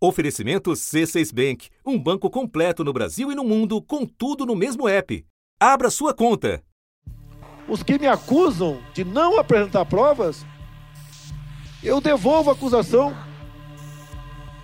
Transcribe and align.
Oferecimento 0.00 0.70
C6 0.70 1.34
Bank, 1.34 1.70
um 1.84 1.98
banco 1.98 2.30
completo 2.30 2.84
no 2.84 2.92
Brasil 2.92 3.32
e 3.32 3.34
no 3.34 3.42
mundo, 3.42 3.82
com 3.82 4.06
tudo 4.06 4.46
no 4.46 4.54
mesmo 4.54 4.88
app. 4.88 5.26
Abra 5.58 5.90
sua 5.90 6.14
conta. 6.14 6.62
Os 7.68 7.82
que 7.82 7.98
me 7.98 8.06
acusam 8.06 8.78
de 8.94 9.04
não 9.04 9.40
apresentar 9.40 9.84
provas, 9.86 10.46
eu 11.82 12.00
devolvo 12.00 12.48
a 12.48 12.52
acusação. 12.52 13.12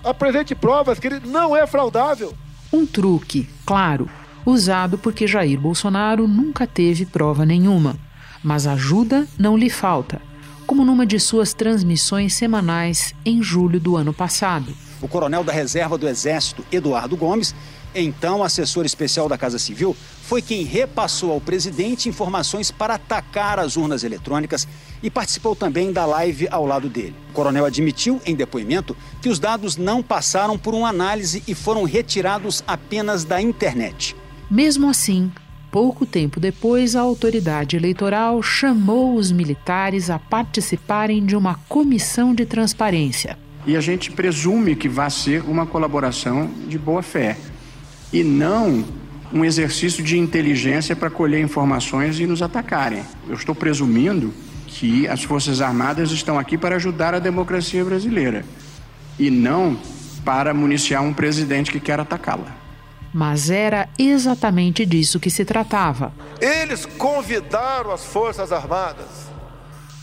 Apresente 0.04 0.54
provas 0.54 1.00
que 1.00 1.08
ele 1.08 1.20
não 1.26 1.56
é 1.56 1.66
fraudável. 1.66 2.32
Um 2.72 2.86
truque, 2.86 3.48
claro, 3.66 4.08
usado 4.46 4.96
porque 4.98 5.26
Jair 5.26 5.60
Bolsonaro 5.60 6.28
nunca 6.28 6.64
teve 6.64 7.06
prova 7.06 7.44
nenhuma. 7.44 7.98
Mas 8.40 8.68
ajuda 8.68 9.26
não 9.36 9.56
lhe 9.56 9.68
falta, 9.68 10.22
como 10.64 10.84
numa 10.84 11.04
de 11.04 11.18
suas 11.18 11.52
transmissões 11.52 12.34
semanais 12.34 13.12
em 13.26 13.42
julho 13.42 13.80
do 13.80 13.96
ano 13.96 14.14
passado 14.14 14.72
o 15.04 15.08
coronel 15.08 15.44
da 15.44 15.52
reserva 15.52 15.98
do 15.98 16.08
Exército, 16.08 16.64
Eduardo 16.72 17.14
Gomes, 17.14 17.54
então 17.94 18.42
assessor 18.42 18.86
especial 18.86 19.28
da 19.28 19.36
Casa 19.36 19.58
Civil, 19.58 19.94
foi 20.22 20.40
quem 20.40 20.64
repassou 20.64 21.30
ao 21.30 21.42
presidente 21.42 22.08
informações 22.08 22.70
para 22.70 22.94
atacar 22.94 23.58
as 23.58 23.76
urnas 23.76 24.02
eletrônicas 24.02 24.66
e 25.02 25.10
participou 25.10 25.54
também 25.54 25.92
da 25.92 26.06
live 26.06 26.48
ao 26.50 26.64
lado 26.64 26.88
dele. 26.88 27.14
O 27.30 27.34
coronel 27.34 27.66
admitiu 27.66 28.18
em 28.24 28.34
depoimento 28.34 28.96
que 29.20 29.28
os 29.28 29.38
dados 29.38 29.76
não 29.76 30.02
passaram 30.02 30.58
por 30.58 30.72
uma 30.72 30.88
análise 30.88 31.42
e 31.46 31.54
foram 31.54 31.84
retirados 31.84 32.64
apenas 32.66 33.24
da 33.24 33.42
internet. 33.42 34.16
Mesmo 34.50 34.88
assim, 34.88 35.30
pouco 35.70 36.06
tempo 36.06 36.40
depois, 36.40 36.96
a 36.96 37.02
autoridade 37.02 37.76
eleitoral 37.76 38.42
chamou 38.42 39.16
os 39.16 39.30
militares 39.30 40.08
a 40.08 40.18
participarem 40.18 41.26
de 41.26 41.36
uma 41.36 41.56
comissão 41.68 42.34
de 42.34 42.46
transparência 42.46 43.43
e 43.66 43.76
a 43.76 43.80
gente 43.80 44.10
presume 44.10 44.76
que 44.76 44.88
vai 44.88 45.10
ser 45.10 45.42
uma 45.42 45.66
colaboração 45.66 46.50
de 46.66 46.78
boa 46.78 47.02
fé 47.02 47.36
e 48.12 48.22
não 48.22 48.84
um 49.32 49.44
exercício 49.44 50.02
de 50.02 50.18
inteligência 50.18 50.94
para 50.94 51.10
colher 51.10 51.40
informações 51.40 52.20
e 52.20 52.26
nos 52.26 52.42
atacarem. 52.42 53.02
Eu 53.28 53.34
estou 53.34 53.54
presumindo 53.54 54.32
que 54.66 55.08
as 55.08 55.24
Forças 55.24 55.60
Armadas 55.60 56.10
estão 56.10 56.38
aqui 56.38 56.56
para 56.56 56.76
ajudar 56.76 57.14
a 57.14 57.18
democracia 57.18 57.84
brasileira 57.84 58.44
e 59.18 59.30
não 59.30 59.78
para 60.24 60.54
municiar 60.54 61.02
um 61.02 61.12
presidente 61.12 61.70
que 61.70 61.80
quer 61.80 62.00
atacá-la. 62.00 62.56
Mas 63.12 63.50
era 63.50 63.88
exatamente 63.98 64.84
disso 64.84 65.20
que 65.20 65.30
se 65.30 65.44
tratava. 65.44 66.12
Eles 66.40 66.84
convidaram 66.84 67.92
as 67.92 68.04
Forças 68.04 68.50
Armadas 68.50 69.28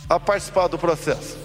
a 0.09 0.19
participar 0.19 0.67
do 0.67 0.77
processo. 0.77 1.41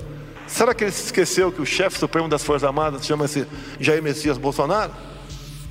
Será 0.47 0.75
que 0.75 0.85
ele 0.85 0.93
se 0.93 1.07
esqueceu 1.07 1.51
que 1.51 1.61
o 1.61 1.67
chefe 1.67 1.99
supremo 1.99 2.29
das 2.29 2.43
Forças 2.43 2.65
Armadas 2.65 3.05
chama-se 3.05 3.47
Jair 3.81 4.03
Messias 4.03 4.39
Bolsonaro? 4.39 4.93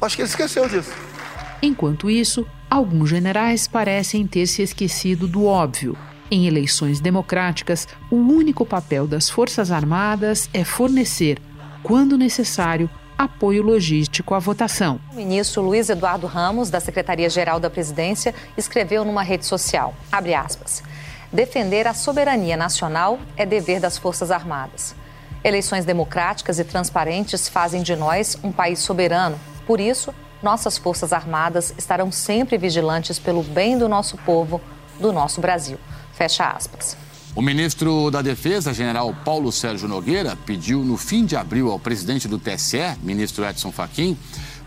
Acho 0.01 0.15
que 0.15 0.21
ele 0.21 0.29
esqueceu 0.29 0.67
disso. 0.67 0.91
Enquanto 1.61 2.09
isso, 2.09 2.45
alguns 2.69 3.09
generais 3.09 3.67
parecem 3.67 4.27
ter 4.27 4.45
se 4.47 4.61
esquecido 4.61 5.27
do 5.27 5.45
óbvio. 5.45 5.97
Em 6.29 6.47
eleições 6.47 6.99
democráticas, 6.99 7.87
o 8.11 8.15
único 8.15 8.65
papel 8.65 9.07
das 9.07 9.29
Forças 9.29 9.71
Armadas 9.71 10.49
é 10.53 10.63
fornecer, 10.63 11.39
quando 11.81 12.17
necessário, 12.17 12.89
apoio 13.17 13.63
logístico 13.63 14.33
à 14.33 14.39
votação. 14.39 14.99
O 15.13 15.15
ministro 15.15 15.61
Luiz 15.61 15.89
Eduardo 15.89 16.27
Ramos, 16.27 16.69
da 16.69 16.79
Secretaria-Geral 16.79 17.59
da 17.59 17.69
Presidência, 17.69 18.35
escreveu 18.57 19.05
numa 19.05 19.23
rede 19.23 19.45
social, 19.45 19.95
abre 20.11 20.33
aspas, 20.33 20.83
Defender 21.31 21.87
a 21.87 21.93
soberania 21.93 22.55
nacional 22.55 23.19
é 23.35 23.45
dever 23.45 23.79
das 23.79 23.97
Forças 23.97 24.31
Armadas. 24.31 24.95
Eleições 25.43 25.85
democráticas 25.85 26.59
e 26.59 26.63
transparentes 26.63 27.47
fazem 27.47 27.83
de 27.83 27.95
nós 27.95 28.37
um 28.43 28.51
país 28.51 28.79
soberano. 28.79 29.39
Por 29.67 29.79
isso, 29.79 30.13
nossas 30.41 30.77
Forças 30.77 31.13
Armadas 31.13 31.73
estarão 31.77 32.11
sempre 32.11 32.57
vigilantes 32.57 33.19
pelo 33.19 33.43
bem 33.43 33.77
do 33.77 33.87
nosso 33.89 34.17
povo, 34.17 34.61
do 34.99 35.11
nosso 35.11 35.41
Brasil. 35.41 35.77
Fecha 36.13 36.47
aspas. 36.47 36.97
O 37.35 37.41
ministro 37.41 38.09
da 38.09 38.21
Defesa, 38.21 38.73
general 38.73 39.13
Paulo 39.25 39.51
Sérgio 39.51 39.89
Nogueira, 39.89 40.37
pediu 40.45 40.79
no 40.79 40.95
fim 40.95 41.25
de 41.25 41.35
abril 41.35 41.69
ao 41.69 41.77
presidente 41.77 42.29
do 42.29 42.39
TSE, 42.39 42.95
ministro 43.03 43.43
Edson 43.43 43.73
Fachin, 43.73 44.17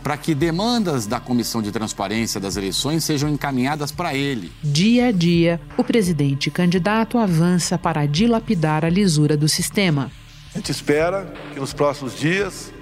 para 0.03 0.17
que 0.17 0.35
demandas 0.35 1.07
da 1.07 1.21
Comissão 1.21 1.61
de 1.61 1.73
Transparência 1.73 2.41
das 2.41 2.57
Eleições 2.57 3.05
sejam 3.05 3.29
encaminhadas 3.29 3.93
para 3.93 4.15
ele. 4.15 4.53
Dia 4.63 5.09
a 5.09 5.13
dia, 5.13 5.61
o 5.77 5.85
presidente 5.85 6.51
candidato 6.51 7.19
avança 7.19 7.77
para 7.77 8.07
dilapidar 8.07 8.85
a 8.85 8.89
lisura 8.89 9.37
do 9.37 9.49
sistema. 9.49 10.11
A 10.55 10.59
gente 10.59 10.71
espera 10.71 11.33
que 11.53 11.61
nos 11.61 11.73
próximos 11.73 12.17
dias 12.17 12.73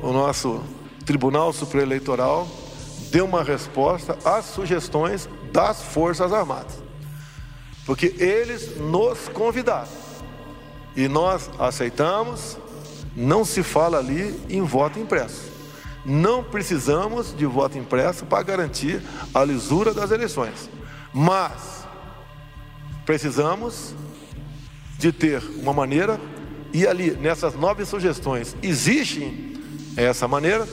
o 0.00 0.12
nosso 0.12 0.62
Tribunal 1.04 1.52
Superior 1.52 1.86
Eleitoral 1.86 2.48
dê 3.10 3.20
uma 3.20 3.42
resposta 3.42 4.18
às 4.24 4.44
sugestões 4.46 5.28
das 5.52 5.82
Forças 5.82 6.32
Armadas. 6.32 6.82
Porque 7.86 8.14
eles 8.18 8.76
nos 8.76 9.28
convidaram 9.28 9.88
e 10.94 11.08
nós 11.08 11.48
aceitamos, 11.58 12.58
não 13.16 13.44
se 13.44 13.62
fala 13.62 13.98
ali 13.98 14.38
em 14.50 14.62
voto 14.62 14.98
impresso. 14.98 15.57
Não 16.04 16.42
precisamos 16.42 17.34
de 17.36 17.44
voto 17.44 17.76
impresso 17.76 18.24
para 18.24 18.42
garantir 18.42 19.02
a 19.34 19.44
lisura 19.44 19.92
das 19.92 20.10
eleições. 20.10 20.70
Mas 21.12 21.86
precisamos 23.04 23.94
de 24.98 25.12
ter 25.12 25.42
uma 25.56 25.72
maneira, 25.72 26.20
e 26.72 26.86
ali 26.86 27.12
nessas 27.12 27.54
nove 27.54 27.84
sugestões 27.84 28.56
existe 28.62 29.54
essa 29.96 30.28
maneira 30.28 30.66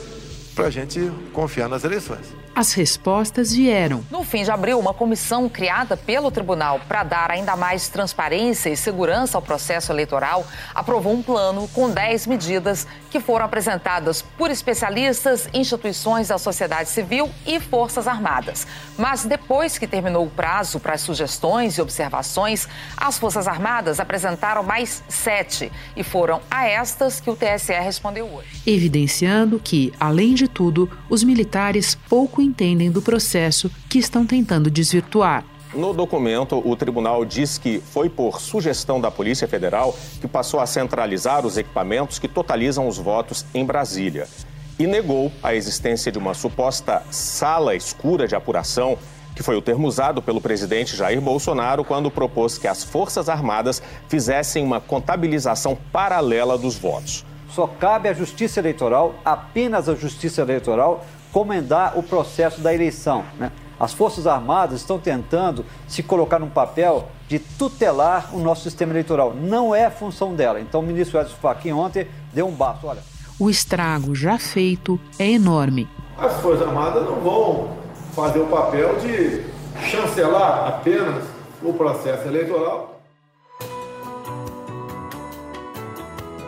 para 0.56 0.68
a 0.68 0.70
gente 0.70 1.12
confiar 1.34 1.68
nas 1.68 1.84
eleições. 1.84 2.34
As 2.56 2.72
respostas 2.72 3.52
vieram. 3.52 4.02
No 4.10 4.24
fim 4.24 4.42
de 4.42 4.50
abril, 4.50 4.78
uma 4.78 4.94
comissão 4.94 5.46
criada 5.46 5.94
pelo 5.94 6.30
tribunal 6.30 6.80
para 6.88 7.02
dar 7.02 7.30
ainda 7.30 7.54
mais 7.54 7.90
transparência 7.90 8.70
e 8.70 8.76
segurança 8.78 9.36
ao 9.36 9.42
processo 9.42 9.92
eleitoral 9.92 10.46
aprovou 10.74 11.12
um 11.12 11.22
plano 11.22 11.68
com 11.74 11.90
10 11.90 12.26
medidas 12.26 12.86
que 13.10 13.20
foram 13.20 13.44
apresentadas 13.44 14.22
por 14.22 14.50
especialistas, 14.50 15.46
instituições 15.52 16.28
da 16.28 16.38
sociedade 16.38 16.88
civil 16.88 17.30
e 17.46 17.60
Forças 17.60 18.08
Armadas. 18.08 18.66
Mas 18.96 19.26
depois 19.26 19.76
que 19.76 19.86
terminou 19.86 20.24
o 20.24 20.30
prazo 20.30 20.80
para 20.80 20.94
as 20.94 21.02
sugestões 21.02 21.76
e 21.76 21.82
observações, 21.82 22.66
as 22.96 23.18
Forças 23.18 23.46
Armadas 23.46 24.00
apresentaram 24.00 24.62
mais 24.62 25.04
sete 25.10 25.70
e 25.94 26.02
foram 26.02 26.40
a 26.50 26.66
estas 26.66 27.20
que 27.20 27.28
o 27.28 27.36
TSE 27.36 27.74
respondeu 27.74 28.24
hoje. 28.32 28.62
Evidenciando 28.66 29.60
que, 29.62 29.92
além 30.00 30.32
de 30.32 30.45
tudo, 30.48 30.88
os 31.08 31.22
militares 31.22 31.96
pouco 32.08 32.40
entendem 32.40 32.90
do 32.90 33.02
processo 33.02 33.70
que 33.88 33.98
estão 33.98 34.26
tentando 34.26 34.70
desvirtuar. 34.70 35.44
No 35.74 35.92
documento, 35.92 36.62
o 36.64 36.74
tribunal 36.74 37.24
diz 37.24 37.58
que 37.58 37.80
foi 37.80 38.08
por 38.08 38.40
sugestão 38.40 38.98
da 38.98 39.10
Polícia 39.10 39.46
Federal 39.46 39.94
que 40.20 40.26
passou 40.26 40.58
a 40.58 40.66
centralizar 40.66 41.44
os 41.44 41.58
equipamentos 41.58 42.18
que 42.18 42.28
totalizam 42.28 42.88
os 42.88 42.96
votos 42.96 43.44
em 43.52 43.64
Brasília. 43.64 44.26
E 44.78 44.86
negou 44.86 45.30
a 45.42 45.54
existência 45.54 46.10
de 46.10 46.18
uma 46.18 46.34
suposta 46.34 47.02
sala 47.10 47.74
escura 47.74 48.26
de 48.26 48.34
apuração, 48.34 48.96
que 49.34 49.42
foi 49.42 49.54
o 49.54 49.60
termo 49.60 49.86
usado 49.86 50.22
pelo 50.22 50.40
presidente 50.40 50.96
Jair 50.96 51.20
Bolsonaro 51.20 51.84
quando 51.84 52.10
propôs 52.10 52.56
que 52.56 52.66
as 52.66 52.82
Forças 52.82 53.28
Armadas 53.28 53.82
fizessem 54.08 54.64
uma 54.64 54.80
contabilização 54.80 55.76
paralela 55.92 56.56
dos 56.56 56.76
votos. 56.76 57.24
Só 57.50 57.66
cabe 57.66 58.08
à 58.08 58.12
Justiça 58.12 58.60
Eleitoral, 58.60 59.14
apenas 59.24 59.88
à 59.88 59.94
Justiça 59.94 60.42
Eleitoral, 60.42 61.04
comandar 61.32 61.98
o 61.98 62.02
processo 62.02 62.60
da 62.60 62.74
eleição. 62.74 63.24
Né? 63.38 63.52
As 63.78 63.92
Forças 63.92 64.26
Armadas 64.26 64.80
estão 64.80 64.98
tentando 64.98 65.64
se 65.86 66.02
colocar 66.02 66.38
num 66.38 66.48
papel 66.48 67.08
de 67.28 67.38
tutelar 67.38 68.34
o 68.34 68.38
nosso 68.38 68.62
sistema 68.62 68.92
eleitoral. 68.92 69.34
Não 69.34 69.74
é 69.74 69.90
função 69.90 70.34
dela. 70.34 70.60
Então 70.60 70.80
o 70.80 70.82
ministro 70.82 71.20
Edson 71.20 71.36
Fachin 71.36 71.72
ontem 71.72 72.06
deu 72.32 72.46
um 72.46 72.52
bafo. 72.52 72.86
Olha. 72.86 73.02
O 73.38 73.50
estrago 73.50 74.14
já 74.14 74.38
feito 74.38 74.98
é 75.18 75.30
enorme. 75.30 75.86
As 76.16 76.40
Forças 76.40 76.66
Armadas 76.66 77.04
não 77.04 77.16
vão 77.16 77.76
fazer 78.14 78.38
o 78.38 78.46
papel 78.46 78.96
de 78.98 79.44
chancelar 79.90 80.68
apenas 80.68 81.24
o 81.62 81.74
processo 81.74 82.26
eleitoral 82.26 82.95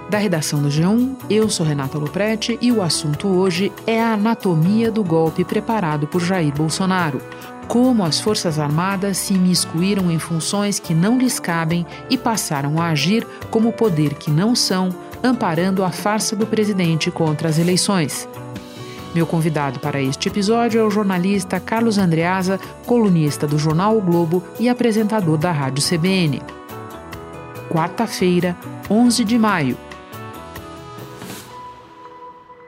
Da 0.09 0.17
redação 0.17 0.63
do 0.63 0.71
G1, 0.71 1.17
eu 1.29 1.51
sou 1.51 1.67
Renata 1.67 1.99
Loprete 1.99 2.59
e 2.63 2.73
o 2.73 2.81
assunto 2.81 3.29
hoje 3.29 3.71
é 3.87 4.03
a 4.03 4.15
anatomia 4.15 4.91
do 4.91 5.05
golpe 5.05 5.45
preparado 5.45 6.07
por 6.07 6.23
Jair 6.23 6.51
Bolsonaro. 6.55 7.21
Como 7.67 8.03
as 8.03 8.19
Forças 8.19 8.59
Armadas 8.59 9.19
se 9.19 9.35
imiscuíram 9.35 10.11
em 10.11 10.19
funções 10.19 10.79
que 10.79 10.95
não 10.95 11.19
lhes 11.19 11.39
cabem 11.39 11.87
e 12.09 12.17
passaram 12.17 12.81
a 12.81 12.87
agir 12.87 13.27
como 13.51 13.71
poder 13.71 14.15
que 14.15 14.31
não 14.31 14.55
são, 14.55 14.89
amparando 15.23 15.85
a 15.85 15.91
farsa 15.91 16.35
do 16.35 16.47
presidente 16.47 17.11
contra 17.11 17.51
as 17.51 17.59
eleições. 17.59 18.27
Meu 19.15 19.27
convidado 19.27 19.79
para 19.79 20.01
este 20.01 20.29
episódio 20.29 20.81
é 20.81 20.85
o 20.85 20.91
jornalista 20.91 21.61
Carlos 21.61 21.99
Andreasa, 21.99 22.59
colunista 22.87 23.47
do 23.47 23.59
jornal 23.59 23.99
o 23.99 24.01
Globo 24.01 24.43
e 24.59 24.71
apresentador 24.71 25.37
da 25.37 25.53
Rádio 25.53 25.85
CBN. 25.85 26.41
Quarta-feira, 27.71 28.57
11 28.91 29.23
de 29.23 29.39
maio 29.39 29.77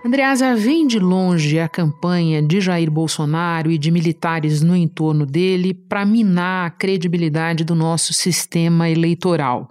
Andreasa, 0.02 0.56
vem 0.56 0.87
de 0.87 0.99
longe 0.99 1.58
a 1.58 1.69
campanha 1.69 2.41
de 2.41 2.58
Jair 2.58 2.91
Bolsonaro 2.91 3.70
e 3.70 3.76
de 3.76 3.91
militares 3.91 4.62
no 4.62 4.75
entorno 4.75 5.26
dele 5.26 5.75
para 5.75 6.06
minar 6.06 6.67
a 6.67 6.70
credibilidade 6.70 7.64
do 7.64 7.75
nosso 7.75 8.14
sistema 8.14 8.88
eleitoral. 8.88 9.70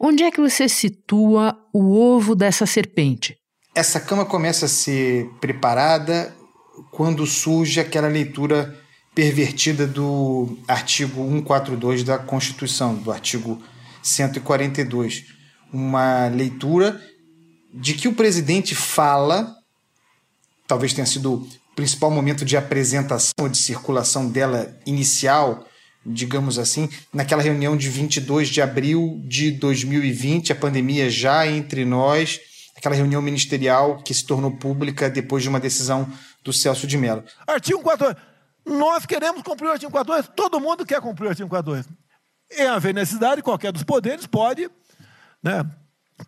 Onde 0.00 0.22
é 0.22 0.30
que 0.30 0.40
você 0.40 0.66
situa 0.66 1.54
o 1.74 1.94
ovo 1.94 2.34
dessa 2.34 2.64
serpente? 2.64 3.36
Essa 3.74 4.00
cama 4.00 4.24
começa 4.24 4.64
a 4.64 4.68
ser 4.68 5.28
preparada 5.42 6.34
quando 6.90 7.26
surge 7.26 7.78
aquela 7.78 8.08
leitura 8.08 8.74
pervertida 9.14 9.86
do 9.86 10.56
artigo 10.66 11.22
142 11.22 12.02
da 12.02 12.18
Constituição, 12.18 12.94
do 12.94 13.12
artigo 13.12 13.60
142. 14.02 15.24
Uma 15.70 16.28
leitura 16.28 16.98
de 17.74 17.92
que 17.92 18.08
o 18.08 18.14
presidente 18.14 18.74
fala 18.74 19.54
talvez 20.66 20.92
tenha 20.92 21.06
sido 21.06 21.34
o 21.34 21.48
principal 21.74 22.10
momento 22.10 22.44
de 22.44 22.56
apresentação 22.56 23.32
ou 23.40 23.48
de 23.48 23.58
circulação 23.58 24.28
dela 24.28 24.74
inicial, 24.86 25.66
digamos 26.04 26.58
assim, 26.58 26.88
naquela 27.12 27.42
reunião 27.42 27.76
de 27.76 27.88
22 27.88 28.48
de 28.48 28.62
abril 28.62 29.20
de 29.24 29.50
2020, 29.50 30.52
a 30.52 30.56
pandemia 30.56 31.10
já 31.10 31.46
entre 31.46 31.84
nós, 31.84 32.40
aquela 32.76 32.94
reunião 32.94 33.20
ministerial 33.20 34.02
que 34.02 34.14
se 34.14 34.24
tornou 34.24 34.52
pública 34.52 35.10
depois 35.10 35.42
de 35.42 35.48
uma 35.48 35.60
decisão 35.60 36.08
do 36.44 36.52
Celso 36.52 36.86
de 36.86 36.96
Mello. 36.96 37.24
Artigo 37.46 37.80
42. 37.80 38.16
Nós 38.64 39.06
queremos 39.06 39.42
cumprir 39.42 39.68
o 39.68 39.72
artigo 39.72 39.92
42, 39.92 40.28
todo 40.34 40.60
mundo 40.60 40.84
quer 40.84 41.00
cumprir 41.00 41.26
o 41.26 41.30
artigo 41.30 41.48
42. 41.48 41.86
Em 42.58 42.66
haver 42.66 42.94
necessidade, 42.94 43.42
qualquer 43.42 43.72
dos 43.72 43.82
poderes 43.82 44.26
pode 44.26 44.68
né, 45.42 45.64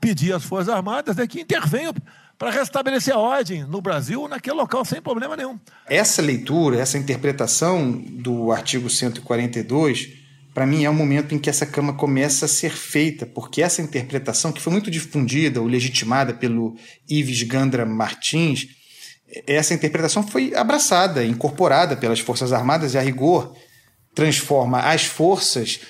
pedir 0.01 0.33
às 0.33 0.45
Forças 0.45 0.69
Armadas 0.69 1.17
né, 1.17 1.27
que 1.27 1.41
intervenham 1.41 1.93
para 2.39 2.51
restabelecer 2.51 3.13
a 3.13 3.19
ordem 3.19 3.65
no 3.65 3.81
Brasil, 3.81 4.29
naquele 4.29 4.57
local, 4.57 4.85
sem 4.85 5.03
problema 5.03 5.37
nenhum. 5.37 5.59
Essa 5.87 6.23
leitura, 6.23 6.79
essa 6.79 6.97
interpretação 6.97 7.91
do 7.91 8.53
artigo 8.53 8.89
142, 8.89 10.11
para 10.55 10.65
mim 10.65 10.85
é 10.85 10.91
o 10.91 10.95
momento 10.95 11.35
em 11.35 11.39
que 11.39 11.51
essa 11.51 11.67
cama 11.67 11.93
começa 11.93 12.45
a 12.45 12.49
ser 12.49 12.71
feita, 12.71 13.27
porque 13.27 13.61
essa 13.61 13.83
interpretação, 13.83 14.53
que 14.53 14.61
foi 14.61 14.73
muito 14.73 14.91
difundida 14.91 15.61
ou 15.61 15.67
legitimada 15.67 16.33
pelo 16.33 16.77
Ives 17.09 17.43
Gandra 17.43 17.85
Martins, 17.85 18.69
essa 19.47 19.75
interpretação 19.75 20.27
foi 20.27 20.55
abraçada, 20.55 21.25
incorporada 21.25 21.97
pelas 21.97 22.21
Forças 22.21 22.53
Armadas 22.53 22.95
e, 22.95 22.99
a 22.99 23.03
rigor, 23.03 23.55
transforma 24.15 24.81
as 24.81 25.05
forças 25.05 25.81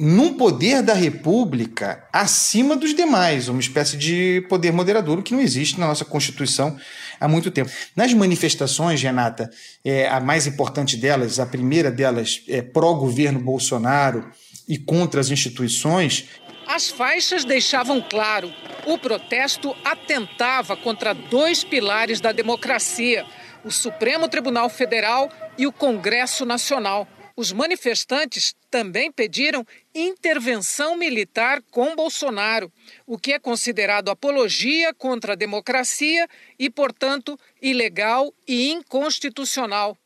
num 0.00 0.34
poder 0.34 0.80
da 0.80 0.94
República 0.94 2.06
acima 2.12 2.76
dos 2.76 2.94
demais, 2.94 3.48
uma 3.48 3.58
espécie 3.58 3.96
de 3.96 4.46
poder 4.48 4.72
moderador, 4.72 5.24
que 5.24 5.34
não 5.34 5.40
existe 5.40 5.80
na 5.80 5.88
nossa 5.88 6.04
Constituição 6.04 6.78
há 7.18 7.26
muito 7.26 7.50
tempo. 7.50 7.68
Nas 7.96 8.14
manifestações, 8.14 9.02
Renata, 9.02 9.50
é, 9.84 10.06
a 10.06 10.20
mais 10.20 10.46
importante 10.46 10.96
delas, 10.96 11.40
a 11.40 11.46
primeira 11.46 11.90
delas 11.90 12.44
é 12.46 12.62
pró-governo 12.62 13.40
Bolsonaro 13.40 14.30
e 14.68 14.78
contra 14.78 15.20
as 15.20 15.30
instituições. 15.30 16.26
As 16.68 16.88
faixas 16.88 17.44
deixavam 17.44 18.00
claro: 18.00 18.54
o 18.86 18.98
protesto 18.98 19.74
atentava 19.84 20.76
contra 20.76 21.12
dois 21.12 21.64
pilares 21.64 22.20
da 22.20 22.30
democracia, 22.30 23.26
o 23.64 23.70
Supremo 23.72 24.28
Tribunal 24.28 24.68
Federal 24.70 25.28
e 25.58 25.66
o 25.66 25.72
Congresso 25.72 26.46
Nacional. 26.46 27.08
Os 27.38 27.52
manifestantes 27.52 28.52
também 28.68 29.12
pediram 29.12 29.64
intervenção 29.94 30.98
militar 30.98 31.62
com 31.70 31.94
Bolsonaro, 31.94 32.68
o 33.06 33.16
que 33.16 33.32
é 33.32 33.38
considerado 33.38 34.08
apologia 34.08 34.92
contra 34.92 35.34
a 35.34 35.36
democracia 35.36 36.26
e, 36.58 36.68
portanto, 36.68 37.38
ilegal 37.62 38.34
e 38.44 38.72
inconstitucional. 38.72 39.96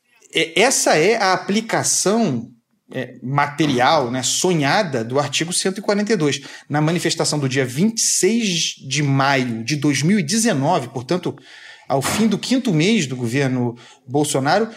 Essa 0.55 0.95
é 0.95 1.15
a 1.15 1.33
aplicação 1.33 2.51
é, 2.91 3.15
material, 3.23 4.11
né, 4.11 4.21
sonhada 4.21 5.03
do 5.03 5.19
artigo 5.19 5.51
142. 5.51 6.39
Na 6.69 6.81
manifestação 6.81 7.39
do 7.39 7.49
dia 7.49 7.65
26 7.65 8.75
de 8.87 9.01
maio 9.01 9.63
de 9.63 9.75
2019, 9.77 10.89
portanto, 10.89 11.35
ao 11.87 12.01
fim 12.03 12.27
do 12.27 12.37
quinto 12.37 12.71
mês 12.71 13.07
do 13.07 13.15
governo 13.15 13.75
Bolsonaro, 14.07 14.69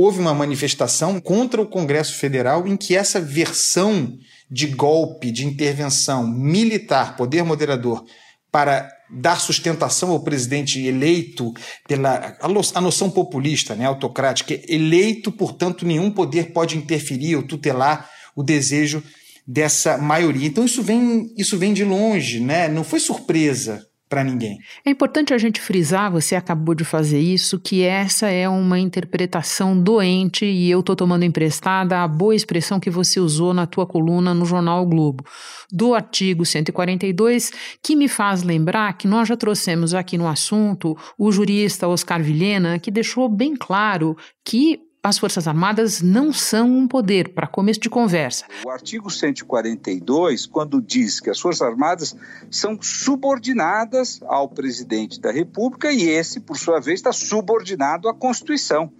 houve 0.00 0.18
uma 0.18 0.34
manifestação 0.34 1.20
contra 1.20 1.60
o 1.60 1.66
Congresso 1.66 2.14
Federal 2.14 2.66
em 2.66 2.76
que 2.76 2.96
essa 2.96 3.20
versão 3.20 4.16
de 4.50 4.66
golpe, 4.66 5.30
de 5.30 5.46
intervenção 5.46 6.26
militar, 6.26 7.16
poder 7.16 7.44
moderador, 7.44 8.04
para 8.50 8.88
dar 9.10 9.40
sustentação 9.40 10.10
ao 10.10 10.22
presidente 10.22 10.84
eleito 10.84 11.52
pela 11.86 12.36
a 12.40 12.80
noção 12.80 13.10
populista, 13.10 13.74
né, 13.74 13.84
autocrática, 13.84 14.58
eleito, 14.68 15.30
portanto, 15.30 15.86
nenhum 15.86 16.10
poder 16.10 16.52
pode 16.52 16.76
interferir 16.76 17.36
ou 17.36 17.42
tutelar 17.42 18.08
o 18.34 18.42
desejo 18.42 19.02
dessa 19.46 19.98
maioria. 19.98 20.46
Então 20.46 20.64
isso 20.64 20.82
vem 20.82 21.32
isso 21.36 21.58
vem 21.58 21.72
de 21.72 21.84
longe, 21.84 22.40
né? 22.40 22.68
Não 22.68 22.84
foi 22.84 23.00
surpresa 23.00 23.84
para 24.10 24.24
ninguém. 24.24 24.58
É 24.84 24.90
importante 24.90 25.32
a 25.32 25.38
gente 25.38 25.60
frisar, 25.60 26.10
você 26.10 26.34
acabou 26.34 26.74
de 26.74 26.84
fazer 26.84 27.20
isso, 27.20 27.60
que 27.60 27.84
essa 27.84 28.28
é 28.28 28.48
uma 28.48 28.76
interpretação 28.76 29.80
doente 29.80 30.44
e 30.44 30.68
eu 30.68 30.80
estou 30.80 30.96
tomando 30.96 31.24
emprestada 31.24 32.02
a 32.02 32.08
boa 32.08 32.34
expressão 32.34 32.80
que 32.80 32.90
você 32.90 33.20
usou 33.20 33.54
na 33.54 33.68
tua 33.68 33.86
coluna 33.86 34.34
no 34.34 34.44
jornal 34.44 34.82
o 34.82 34.86
Globo, 34.86 35.24
do 35.70 35.94
artigo 35.94 36.44
142, 36.44 37.52
que 37.80 37.94
me 37.94 38.08
faz 38.08 38.42
lembrar 38.42 38.92
que 38.94 39.06
nós 39.06 39.28
já 39.28 39.36
trouxemos 39.36 39.94
aqui 39.94 40.18
no 40.18 40.26
assunto 40.26 40.98
o 41.16 41.30
jurista 41.30 41.86
Oscar 41.86 42.20
Vilhena, 42.20 42.80
que 42.80 42.90
deixou 42.90 43.28
bem 43.28 43.54
claro 43.54 44.16
que 44.44 44.89
as 45.02 45.16
Forças 45.18 45.48
Armadas 45.48 46.02
não 46.02 46.30
são 46.30 46.70
um 46.70 46.86
poder, 46.86 47.30
para 47.30 47.46
começo 47.46 47.80
de 47.80 47.88
conversa. 47.88 48.44
O 48.64 48.68
artigo 48.68 49.10
142, 49.10 50.44
quando 50.44 50.80
diz 50.80 51.20
que 51.20 51.30
as 51.30 51.40
Forças 51.40 51.62
Armadas 51.62 52.14
são 52.50 52.80
subordinadas 52.82 54.20
ao 54.26 54.48
presidente 54.48 55.18
da 55.18 55.32
República 55.32 55.90
e 55.90 56.02
esse, 56.02 56.38
por 56.38 56.58
sua 56.58 56.80
vez, 56.80 57.00
está 57.00 57.12
subordinado 57.12 58.08
à 58.08 58.14
Constituição. 58.14 58.92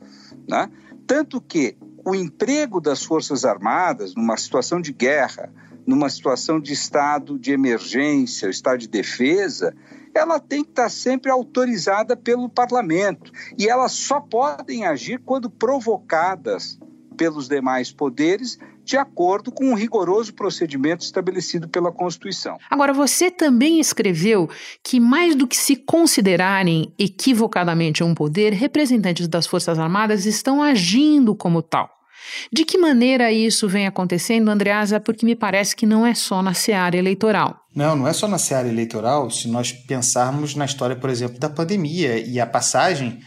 Né? 0.48 0.70
Tanto 1.06 1.38
que 1.38 1.76
o 2.02 2.14
emprego 2.14 2.80
das 2.80 3.04
Forças 3.04 3.44
Armadas 3.44 4.14
numa 4.14 4.38
situação 4.38 4.80
de 4.80 4.94
guerra, 4.94 5.52
numa 5.86 6.08
situação 6.08 6.58
de 6.58 6.72
estado 6.72 7.38
de 7.38 7.52
emergência, 7.52 8.48
estado 8.48 8.78
de 8.78 8.88
defesa, 8.88 9.74
ela 10.14 10.40
tem 10.40 10.62
que 10.64 10.70
estar 10.70 10.88
sempre 10.88 11.30
autorizada 11.30 12.16
pelo 12.16 12.48
parlamento 12.48 13.32
e 13.58 13.68
elas 13.68 13.92
só 13.92 14.20
podem 14.20 14.84
agir 14.84 15.20
quando 15.24 15.50
provocadas 15.50 16.78
pelos 17.16 17.48
demais 17.48 17.92
poderes 17.92 18.58
de 18.82 18.96
acordo 18.96 19.52
com 19.52 19.66
o 19.66 19.70
um 19.70 19.74
rigoroso 19.74 20.34
procedimento 20.34 21.04
estabelecido 21.04 21.68
pela 21.68 21.92
Constituição. 21.92 22.58
Agora, 22.68 22.92
você 22.92 23.30
também 23.30 23.78
escreveu 23.78 24.48
que, 24.82 24.98
mais 24.98 25.36
do 25.36 25.46
que 25.46 25.56
se 25.56 25.76
considerarem 25.76 26.92
equivocadamente 26.98 28.02
um 28.02 28.14
poder, 28.14 28.52
representantes 28.52 29.28
das 29.28 29.46
Forças 29.46 29.78
Armadas 29.78 30.26
estão 30.26 30.62
agindo 30.62 31.36
como 31.36 31.62
tal. 31.62 31.99
De 32.52 32.64
que 32.64 32.78
maneira 32.78 33.32
isso 33.32 33.68
vem 33.68 33.86
acontecendo, 33.86 34.50
Andreasa? 34.50 35.00
Porque 35.00 35.24
me 35.24 35.36
parece 35.36 35.74
que 35.74 35.86
não 35.86 36.06
é 36.06 36.14
só 36.14 36.42
na 36.42 36.54
seara 36.54 36.96
eleitoral. 36.96 37.56
Não, 37.74 37.94
não 37.96 38.08
é 38.08 38.12
só 38.12 38.26
na 38.26 38.38
seara 38.38 38.68
eleitoral. 38.68 39.30
Se 39.30 39.48
nós 39.48 39.72
pensarmos 39.72 40.54
na 40.54 40.64
história, 40.64 40.96
por 40.96 41.10
exemplo, 41.10 41.38
da 41.38 41.48
pandemia 41.48 42.18
e 42.18 42.40
a 42.40 42.46
passagem 42.46 43.20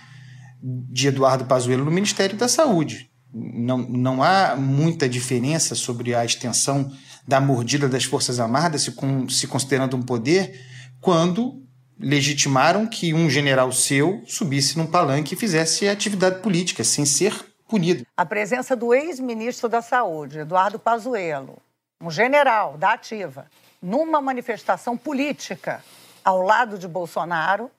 de 0.63 1.07
Eduardo 1.09 1.45
Pazuello 1.45 1.83
no 1.83 1.91
Ministério 1.91 2.37
da 2.37 2.47
Saúde. 2.47 3.09
Não, 3.33 3.77
não 3.77 4.23
há 4.23 4.55
muita 4.55 5.09
diferença 5.09 5.75
sobre 5.75 6.13
a 6.13 6.23
extensão 6.23 6.91
da 7.27 7.41
mordida 7.41 7.89
das 7.89 8.03
Forças 8.03 8.39
Armadas, 8.39 8.83
se, 8.83 8.91
com, 8.91 9.27
se 9.27 9.47
considerando 9.47 9.97
um 9.97 10.01
poder, 10.01 10.53
quando 11.01 11.61
legitimaram 11.99 12.87
que 12.87 13.13
um 13.13 13.29
general 13.29 13.71
seu 13.71 14.21
subisse 14.25 14.77
num 14.77 14.85
palanque 14.85 15.33
e 15.33 15.37
fizesse 15.37 15.87
atividade 15.87 16.41
política, 16.41 16.83
sem 16.83 17.05
ser 17.05 17.33
punido. 17.67 18.05
A 18.15 18.25
presença 18.25 18.75
do 18.75 18.93
ex-ministro 18.93 19.69
da 19.69 19.81
Saúde, 19.81 20.39
Eduardo 20.39 20.79
Pazuello, 20.79 21.57
um 22.01 22.11
general 22.11 22.77
da 22.77 22.93
ativa, 22.93 23.47
numa 23.81 24.21
manifestação 24.21 24.97
política 24.97 25.83
ao 26.23 26.41
lado 26.41 26.77
de 26.77 26.87
Bolsonaro, 26.87 27.69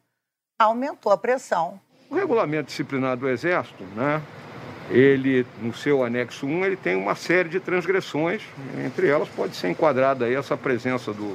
aumentou 0.58 1.10
a 1.12 1.18
pressão. 1.18 1.80
O 2.10 2.14
regulamento 2.14 2.66
disciplinar 2.66 3.16
do 3.16 3.28
Exército, 3.28 3.84
né? 3.96 4.22
Ele, 4.90 5.46
no 5.60 5.72
seu 5.72 6.04
anexo 6.04 6.46
1, 6.46 6.64
ele 6.66 6.76
tem 6.76 6.94
uma 6.94 7.14
série 7.14 7.48
de 7.48 7.58
transgressões, 7.58 8.42
entre 8.84 9.08
elas 9.08 9.28
pode 9.30 9.56
ser 9.56 9.70
enquadrada 9.70 10.26
aí 10.26 10.34
essa 10.34 10.58
presença 10.58 11.12
do, 11.12 11.34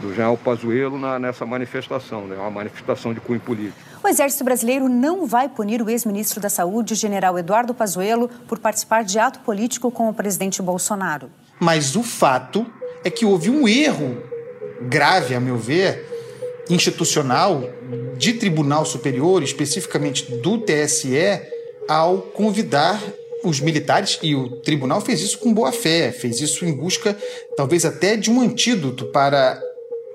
do 0.00 0.10
general 0.10 0.36
Pazuello 0.36 0.98
na, 0.98 1.18
nessa 1.18 1.46
manifestação, 1.46 2.26
né? 2.26 2.36
uma 2.36 2.50
manifestação 2.50 3.14
de 3.14 3.20
cunho 3.20 3.40
político. 3.40 3.78
O 4.02 4.08
Exército 4.08 4.44
Brasileiro 4.44 4.88
não 4.88 5.26
vai 5.26 5.48
punir 5.48 5.80
o 5.80 5.88
ex-ministro 5.88 6.40
da 6.40 6.50
Saúde, 6.50 6.94
general 6.94 7.38
Eduardo 7.38 7.74
Pazuello, 7.74 8.28
por 8.46 8.58
participar 8.58 9.02
de 9.04 9.18
ato 9.18 9.40
político 9.40 9.90
com 9.90 10.08
o 10.08 10.14
presidente 10.14 10.60
Bolsonaro. 10.60 11.30
Mas 11.58 11.96
o 11.96 12.02
fato 12.02 12.66
é 13.02 13.10
que 13.10 13.24
houve 13.24 13.48
um 13.48 13.66
erro 13.66 14.22
grave, 14.82 15.34
a 15.34 15.40
meu 15.40 15.56
ver, 15.56 16.06
institucional 16.68 17.62
de 18.16 18.34
Tribunal 18.34 18.84
Superior, 18.84 19.42
especificamente 19.42 20.30
do 20.36 20.58
TSE, 20.58 21.40
ao 21.88 22.18
convidar 22.18 23.00
os 23.44 23.60
militares, 23.60 24.18
e 24.22 24.34
o 24.34 24.56
tribunal 24.56 25.00
fez 25.00 25.20
isso 25.20 25.38
com 25.38 25.52
boa 25.52 25.72
fé, 25.72 26.10
fez 26.12 26.40
isso 26.40 26.64
em 26.64 26.72
busca, 26.72 27.16
talvez 27.56 27.84
até 27.84 28.16
de 28.16 28.30
um 28.30 28.40
antídoto 28.40 29.06
para 29.06 29.60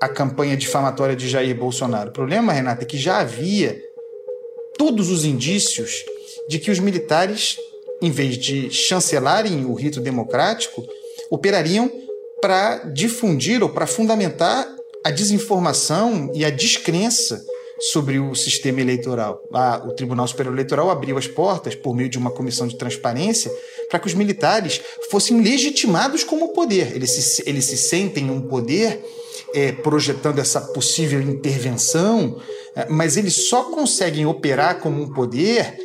a 0.00 0.08
campanha 0.08 0.56
difamatória 0.56 1.14
de 1.14 1.28
Jair 1.28 1.54
Bolsonaro. 1.54 2.10
O 2.10 2.12
problema, 2.12 2.52
Renata, 2.52 2.82
é 2.82 2.86
que 2.86 2.96
já 2.96 3.18
havia 3.18 3.80
todos 4.78 5.10
os 5.10 5.24
indícios 5.24 6.04
de 6.48 6.58
que 6.58 6.70
os 6.70 6.78
militares, 6.78 7.58
em 8.00 8.10
vez 8.10 8.36
de 8.36 8.70
chancelarem 8.70 9.64
o 9.64 9.74
rito 9.74 10.00
democrático, 10.00 10.86
operariam 11.30 11.90
para 12.40 12.78
difundir 12.94 13.62
ou 13.62 13.68
para 13.68 13.86
fundamentar 13.86 14.66
a 15.04 15.10
desinformação 15.10 16.30
e 16.34 16.44
a 16.44 16.50
descrença 16.50 17.44
sobre 17.80 18.18
o 18.18 18.34
sistema 18.34 18.80
eleitoral. 18.80 19.42
o 19.86 19.92
Tribunal 19.92 20.28
Superior 20.28 20.54
Eleitoral 20.54 20.90
abriu 20.90 21.16
as 21.16 21.26
portas, 21.26 21.74
por 21.74 21.94
meio 21.94 22.08
de 22.08 22.18
uma 22.18 22.30
comissão 22.30 22.68
de 22.68 22.76
transparência, 22.76 23.50
para 23.88 23.98
que 23.98 24.06
os 24.06 24.14
militares 24.14 24.80
fossem 25.10 25.40
legitimados 25.40 26.22
como 26.22 26.52
poder. 26.52 26.94
Eles 26.94 27.10
se, 27.10 27.42
eles 27.46 27.64
se 27.64 27.78
sentem 27.78 28.30
um 28.30 28.42
poder 28.42 29.02
é, 29.54 29.72
projetando 29.72 30.38
essa 30.38 30.60
possível 30.60 31.20
intervenção, 31.20 32.40
é, 32.76 32.86
mas 32.88 33.16
eles 33.16 33.48
só 33.48 33.64
conseguem 33.64 34.26
operar 34.26 34.80
como 34.80 35.02
um 35.02 35.12
poder 35.12 35.76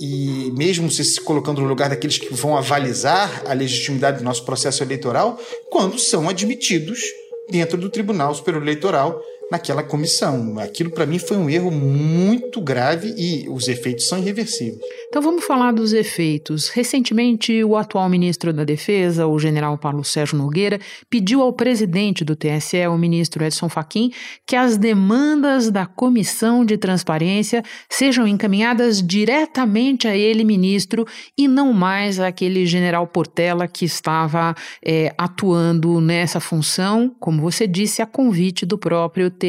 e 0.00 0.52
mesmo 0.56 0.90
se 0.90 1.20
colocando 1.20 1.60
no 1.60 1.68
lugar 1.68 1.88
daqueles 1.88 2.18
que 2.18 2.34
vão 2.34 2.56
avalizar 2.56 3.44
a 3.46 3.52
legitimidade 3.52 4.18
do 4.18 4.24
nosso 4.24 4.44
processo 4.44 4.82
eleitoral, 4.82 5.38
quando 5.70 5.98
são 5.98 6.28
admitidos 6.28 7.00
dentro 7.48 7.78
do 7.78 7.88
Tribunal 7.88 8.34
Superior 8.34 8.62
Eleitoral 8.62 9.22
naquela 9.54 9.84
comissão. 9.84 10.58
Aquilo 10.58 10.90
para 10.90 11.06
mim 11.06 11.18
foi 11.18 11.36
um 11.36 11.48
erro 11.48 11.70
muito 11.70 12.60
grave 12.60 13.14
e 13.16 13.48
os 13.48 13.68
efeitos 13.68 14.08
são 14.08 14.18
irreversíveis. 14.18 14.80
Então 15.08 15.22
vamos 15.22 15.44
falar 15.44 15.72
dos 15.72 15.92
efeitos. 15.92 16.68
Recentemente, 16.68 17.62
o 17.62 17.76
atual 17.76 18.08
ministro 18.08 18.52
da 18.52 18.64
Defesa, 18.64 19.28
o 19.28 19.38
general 19.38 19.78
Paulo 19.78 20.02
Sérgio 20.02 20.36
Nogueira, 20.36 20.80
pediu 21.08 21.40
ao 21.40 21.52
presidente 21.52 22.24
do 22.24 22.34
TSE, 22.34 22.84
o 22.88 22.98
ministro 22.98 23.44
Edson 23.44 23.68
Fachin, 23.68 24.10
que 24.44 24.56
as 24.56 24.76
demandas 24.76 25.70
da 25.70 25.86
Comissão 25.86 26.64
de 26.64 26.76
Transparência 26.76 27.62
sejam 27.88 28.26
encaminhadas 28.26 29.00
diretamente 29.00 30.08
a 30.08 30.16
ele, 30.16 30.42
ministro, 30.42 31.06
e 31.38 31.46
não 31.46 31.72
mais 31.72 32.18
àquele 32.18 32.66
general 32.66 33.06
Portela 33.06 33.68
que 33.68 33.84
estava 33.84 34.52
é, 34.84 35.14
atuando 35.16 36.00
nessa 36.00 36.40
função, 36.40 37.14
como 37.20 37.40
você 37.40 37.68
disse, 37.68 38.02
a 38.02 38.06
convite 38.06 38.66
do 38.66 38.76
próprio 38.76 39.30
TSE. 39.30 39.43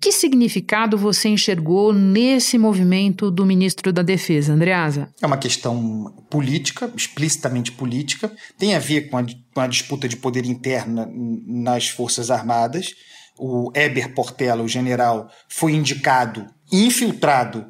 Que 0.00 0.12
significado 0.12 0.96
você 0.96 1.28
enxergou 1.28 1.92
nesse 1.92 2.56
movimento 2.56 3.30
do 3.30 3.44
ministro 3.44 3.92
da 3.92 4.02
Defesa? 4.02 4.52
Andreasa? 4.52 5.08
É 5.20 5.26
uma 5.26 5.36
questão 5.36 6.14
política, 6.30 6.90
explicitamente 6.96 7.72
política, 7.72 8.30
tem 8.58 8.74
a 8.74 8.78
ver 8.78 9.08
com 9.10 9.18
a, 9.18 9.24
com 9.54 9.60
a 9.60 9.66
disputa 9.66 10.08
de 10.08 10.16
poder 10.16 10.44
interna 10.44 11.08
nas 11.46 11.88
Forças 11.88 12.30
Armadas. 12.30 12.94
O 13.38 13.70
Eber 13.74 14.14
Portela, 14.14 14.62
o 14.62 14.68
general, 14.68 15.30
foi 15.48 15.72
indicado, 15.72 16.46
infiltrado 16.72 17.66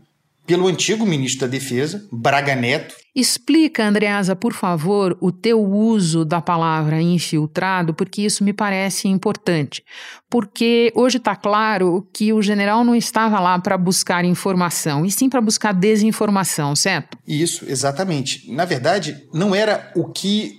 pelo 0.47 0.67
antigo 0.67 1.05
ministro 1.05 1.47
da 1.47 1.47
Defesa, 1.47 2.09
Braga 2.11 2.57
Neto. 2.57 2.95
Explica, 3.21 3.85
Andreasa, 3.85 4.37
por 4.37 4.53
favor, 4.53 5.19
o 5.21 5.33
teu 5.33 5.61
uso 5.61 6.25
da 6.25 6.41
palavra 6.41 7.03
infiltrado, 7.03 7.93
porque 7.93 8.23
isso 8.23 8.45
me 8.45 8.53
parece 8.53 9.09
importante. 9.09 9.83
Porque 10.31 10.93
hoje 10.95 11.17
está 11.17 11.35
claro 11.35 12.07
que 12.13 12.33
o 12.33 12.41
general 12.41 12.85
não 12.85 12.95
estava 12.95 13.41
lá 13.41 13.59
para 13.59 13.77
buscar 13.77 14.25
informação, 14.25 15.05
e 15.05 15.11
sim 15.11 15.29
para 15.29 15.41
buscar 15.41 15.73
desinformação, 15.73 16.77
certo? 16.77 17.19
Isso, 17.27 17.65
exatamente. 17.69 18.49
Na 18.53 18.65
verdade, 18.65 19.27
não 19.35 19.53
era 19.53 19.93
o 19.97 20.13
que 20.13 20.53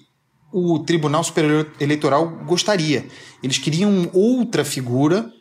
o 0.51 0.79
Tribunal 0.79 1.23
Superior 1.23 1.71
Eleitoral 1.79 2.43
gostaria. 2.45 3.05
Eles 3.41 3.57
queriam 3.57 4.09
outra 4.11 4.65
figura 4.65 5.31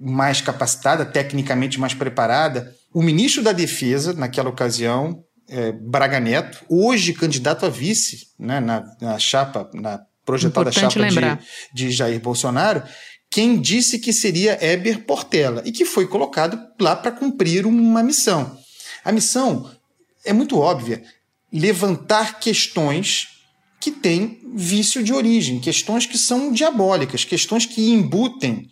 mais 0.00 0.40
capacitada, 0.40 1.04
tecnicamente 1.04 1.78
mais 1.78 1.92
preparada, 1.92 2.74
o 2.90 3.02
ministro 3.02 3.42
da 3.42 3.52
Defesa, 3.52 4.14
naquela 4.14 4.48
ocasião, 4.48 5.22
é, 5.48 5.72
Braga 5.72 6.20
Neto, 6.20 6.64
hoje 6.68 7.12
candidato 7.12 7.66
a 7.66 7.68
vice 7.68 8.28
né, 8.38 8.60
na, 8.60 8.84
na 9.00 9.18
chapa, 9.18 9.70
na 9.74 10.00
projetada 10.24 10.70
Importante 10.70 10.94
chapa 10.94 11.36
de, 11.72 11.86
de 11.88 11.90
Jair 11.90 12.20
Bolsonaro, 12.20 12.82
quem 13.30 13.60
disse 13.60 13.98
que 13.98 14.12
seria 14.12 14.58
Eber 14.64 15.04
Portela 15.04 15.62
e 15.64 15.72
que 15.72 15.84
foi 15.84 16.06
colocado 16.06 16.58
lá 16.80 16.94
para 16.94 17.10
cumprir 17.10 17.66
uma 17.66 18.02
missão. 18.02 18.56
A 19.04 19.10
missão 19.10 19.70
é 20.24 20.32
muito 20.32 20.58
óbvia: 20.58 21.02
levantar 21.52 22.38
questões 22.38 23.28
que 23.80 23.90
têm 23.90 24.40
vício 24.54 25.02
de 25.02 25.12
origem, 25.12 25.60
questões 25.60 26.06
que 26.06 26.16
são 26.16 26.52
diabólicas, 26.52 27.24
questões 27.24 27.66
que 27.66 27.90
embutem 27.90 28.70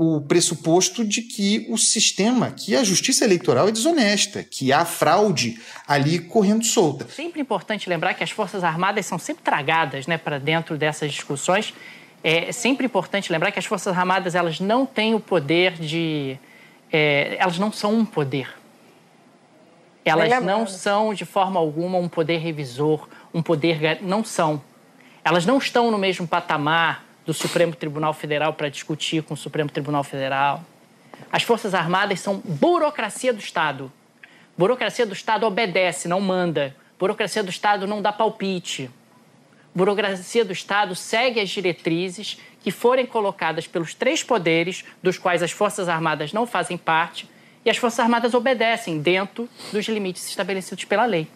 o 0.00 0.20
pressuposto 0.20 1.04
de 1.04 1.22
que 1.22 1.66
o 1.68 1.76
sistema, 1.76 2.52
que 2.52 2.76
a 2.76 2.84
justiça 2.84 3.24
eleitoral 3.24 3.66
é 3.66 3.72
desonesta, 3.72 4.44
que 4.44 4.72
há 4.72 4.84
fraude 4.84 5.60
ali 5.88 6.20
correndo 6.20 6.64
solta. 6.64 7.08
Sempre 7.08 7.40
importante 7.40 7.90
lembrar 7.90 8.14
que 8.14 8.22
as 8.22 8.30
Forças 8.30 8.62
Armadas 8.62 9.06
são 9.06 9.18
sempre 9.18 9.42
tragadas 9.42 10.06
né, 10.06 10.16
para 10.16 10.38
dentro 10.38 10.78
dessas 10.78 11.10
discussões. 11.10 11.74
É 12.22 12.52
sempre 12.52 12.86
importante 12.86 13.32
lembrar 13.32 13.50
que 13.50 13.58
as 13.58 13.64
Forças 13.64 13.98
Armadas 13.98 14.36
elas 14.36 14.60
não 14.60 14.86
têm 14.86 15.16
o 15.16 15.20
poder 15.20 15.72
de. 15.72 16.38
É, 16.92 17.36
elas 17.36 17.58
não 17.58 17.72
são 17.72 17.92
um 17.92 18.04
poder. 18.04 18.54
Elas 20.04 20.40
não 20.44 20.64
são, 20.64 21.12
de 21.12 21.24
forma 21.24 21.58
alguma, 21.58 21.98
um 21.98 22.08
poder 22.08 22.38
revisor, 22.38 23.08
um 23.34 23.42
poder. 23.42 23.98
Não 24.00 24.22
são. 24.22 24.62
Elas 25.24 25.44
não 25.44 25.58
estão 25.58 25.90
no 25.90 25.98
mesmo 25.98 26.24
patamar 26.24 27.07
do 27.28 27.34
Supremo 27.34 27.76
Tribunal 27.76 28.14
Federal 28.14 28.54
para 28.54 28.70
discutir 28.70 29.22
com 29.22 29.34
o 29.34 29.36
Supremo 29.36 29.68
Tribunal 29.68 30.02
Federal. 30.02 30.64
As 31.30 31.42
Forças 31.42 31.74
Armadas 31.74 32.20
são 32.20 32.38
burocracia 32.42 33.34
do 33.34 33.38
Estado. 33.38 33.92
Burocracia 34.56 35.04
do 35.04 35.12
Estado 35.12 35.44
obedece, 35.44 36.08
não 36.08 36.22
manda. 36.22 36.74
Burocracia 36.98 37.42
do 37.42 37.50
Estado 37.50 37.86
não 37.86 38.00
dá 38.00 38.10
palpite. 38.10 38.90
Burocracia 39.74 40.42
do 40.42 40.54
Estado 40.54 40.94
segue 40.94 41.38
as 41.38 41.50
diretrizes 41.50 42.40
que 42.62 42.70
forem 42.70 43.04
colocadas 43.04 43.66
pelos 43.66 43.92
três 43.92 44.22
poderes, 44.22 44.82
dos 45.02 45.18
quais 45.18 45.42
as 45.42 45.50
Forças 45.50 45.86
Armadas 45.86 46.32
não 46.32 46.46
fazem 46.46 46.78
parte, 46.78 47.28
e 47.62 47.68
as 47.68 47.76
Forças 47.76 48.00
Armadas 48.00 48.32
obedecem 48.32 49.02
dentro 49.02 49.46
dos 49.70 49.86
limites 49.86 50.26
estabelecidos 50.26 50.86
pela 50.86 51.04
lei. 51.04 51.28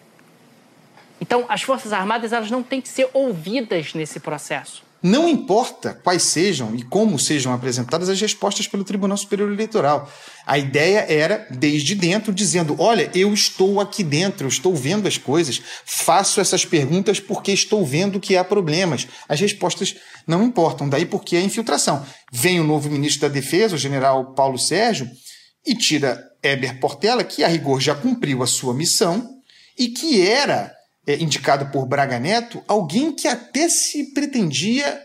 Então, 1.21 1.45
as 1.47 1.61
Forças 1.61 1.93
Armadas 1.93 2.33
elas 2.33 2.49
não 2.49 2.63
têm 2.63 2.81
que 2.81 2.89
ser 2.89 3.07
ouvidas 3.13 3.93
nesse 3.93 4.19
processo. 4.19 4.91
Não 5.03 5.27
importa 5.27 5.99
quais 6.01 6.23
sejam 6.23 6.73
e 6.73 6.81
como 6.81 7.19
sejam 7.19 7.51
apresentadas 7.51 8.07
as 8.07 8.21
respostas 8.21 8.69
pelo 8.69 8.85
Tribunal 8.85 9.17
Superior 9.17 9.51
Eleitoral. 9.51 10.09
A 10.45 10.57
ideia 10.57 11.05
era, 11.09 11.45
desde 11.51 11.93
dentro, 11.93 12.33
dizendo: 12.33 12.77
olha, 12.79 13.11
eu 13.13 13.33
estou 13.33 13.81
aqui 13.81 14.01
dentro, 14.01 14.45
eu 14.45 14.49
estou 14.49 14.73
vendo 14.73 15.05
as 15.05 15.17
coisas, 15.17 15.61
faço 15.83 16.39
essas 16.39 16.63
perguntas 16.63 17.19
porque 17.19 17.51
estou 17.51 17.85
vendo 17.85 18.17
que 18.17 18.37
há 18.37 18.45
problemas. 18.45 19.05
As 19.27 19.41
respostas 19.41 19.93
não 20.25 20.41
importam, 20.41 20.87
daí 20.87 21.05
porque 21.05 21.35
a 21.35 21.41
infiltração. 21.41 22.05
Vem 22.31 22.61
o 22.61 22.63
novo 22.63 22.89
ministro 22.89 23.27
da 23.27 23.33
Defesa, 23.33 23.75
o 23.75 23.79
general 23.79 24.33
Paulo 24.33 24.57
Sérgio, 24.57 25.09
e 25.65 25.75
tira 25.75 26.23
Eber 26.41 26.79
Portela, 26.79 27.25
que 27.25 27.43
a 27.43 27.49
rigor 27.49 27.81
já 27.81 27.93
cumpriu 27.93 28.41
a 28.41 28.47
sua 28.47 28.73
missão 28.73 29.29
e 29.77 29.89
que 29.89 30.25
era 30.25 30.73
é, 31.05 31.21
indicado 31.21 31.67
por 31.67 31.85
Braga 31.85 32.19
Neto, 32.19 32.63
alguém 32.67 33.11
que 33.11 33.27
até 33.27 33.67
se 33.69 34.13
pretendia 34.13 35.01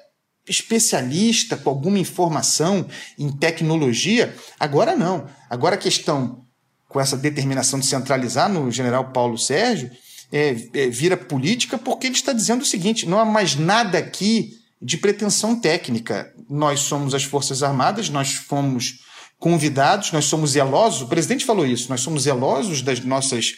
especialista 0.49 1.57
com 1.57 1.69
alguma 1.69 1.99
informação 1.99 2.87
em 3.19 3.31
tecnologia. 3.31 4.35
Agora 4.59 4.97
não. 4.97 5.27
Agora 5.51 5.75
a 5.75 5.79
questão 5.79 6.45
com 6.89 7.01
essa 7.01 7.17
determinação 7.17 7.79
de 7.79 7.87
centralizar 7.87 8.49
no 8.49 8.71
general 8.71 9.13
Paulo 9.13 9.37
Sérgio 9.37 9.91
é, 10.33 10.57
é, 10.73 10.89
vira 10.89 11.17
política 11.17 11.77
porque 11.77 12.07
ele 12.07 12.15
está 12.15 12.33
dizendo 12.33 12.63
o 12.63 12.67
seguinte: 12.67 13.07
não 13.07 13.19
há 13.19 13.25
mais 13.25 13.57
nada 13.57 13.99
aqui 13.99 14.55
de 14.81 14.97
pretensão 14.97 15.59
técnica. 15.59 16.33
Nós 16.49 16.81
somos 16.81 17.15
as 17.15 17.25
Forças 17.25 17.63
Armadas, 17.63 18.09
nós 18.09 18.33
fomos 18.33 19.01
convidados, 19.39 20.13
nós 20.13 20.25
somos 20.25 20.51
zelosos. 20.51 21.03
O 21.03 21.09
presidente 21.09 21.45
falou 21.45 21.67
isso: 21.67 21.89
nós 21.89 22.01
somos 22.01 22.23
zelosos 22.23 22.83
das 22.83 23.01
nossas 23.01 23.53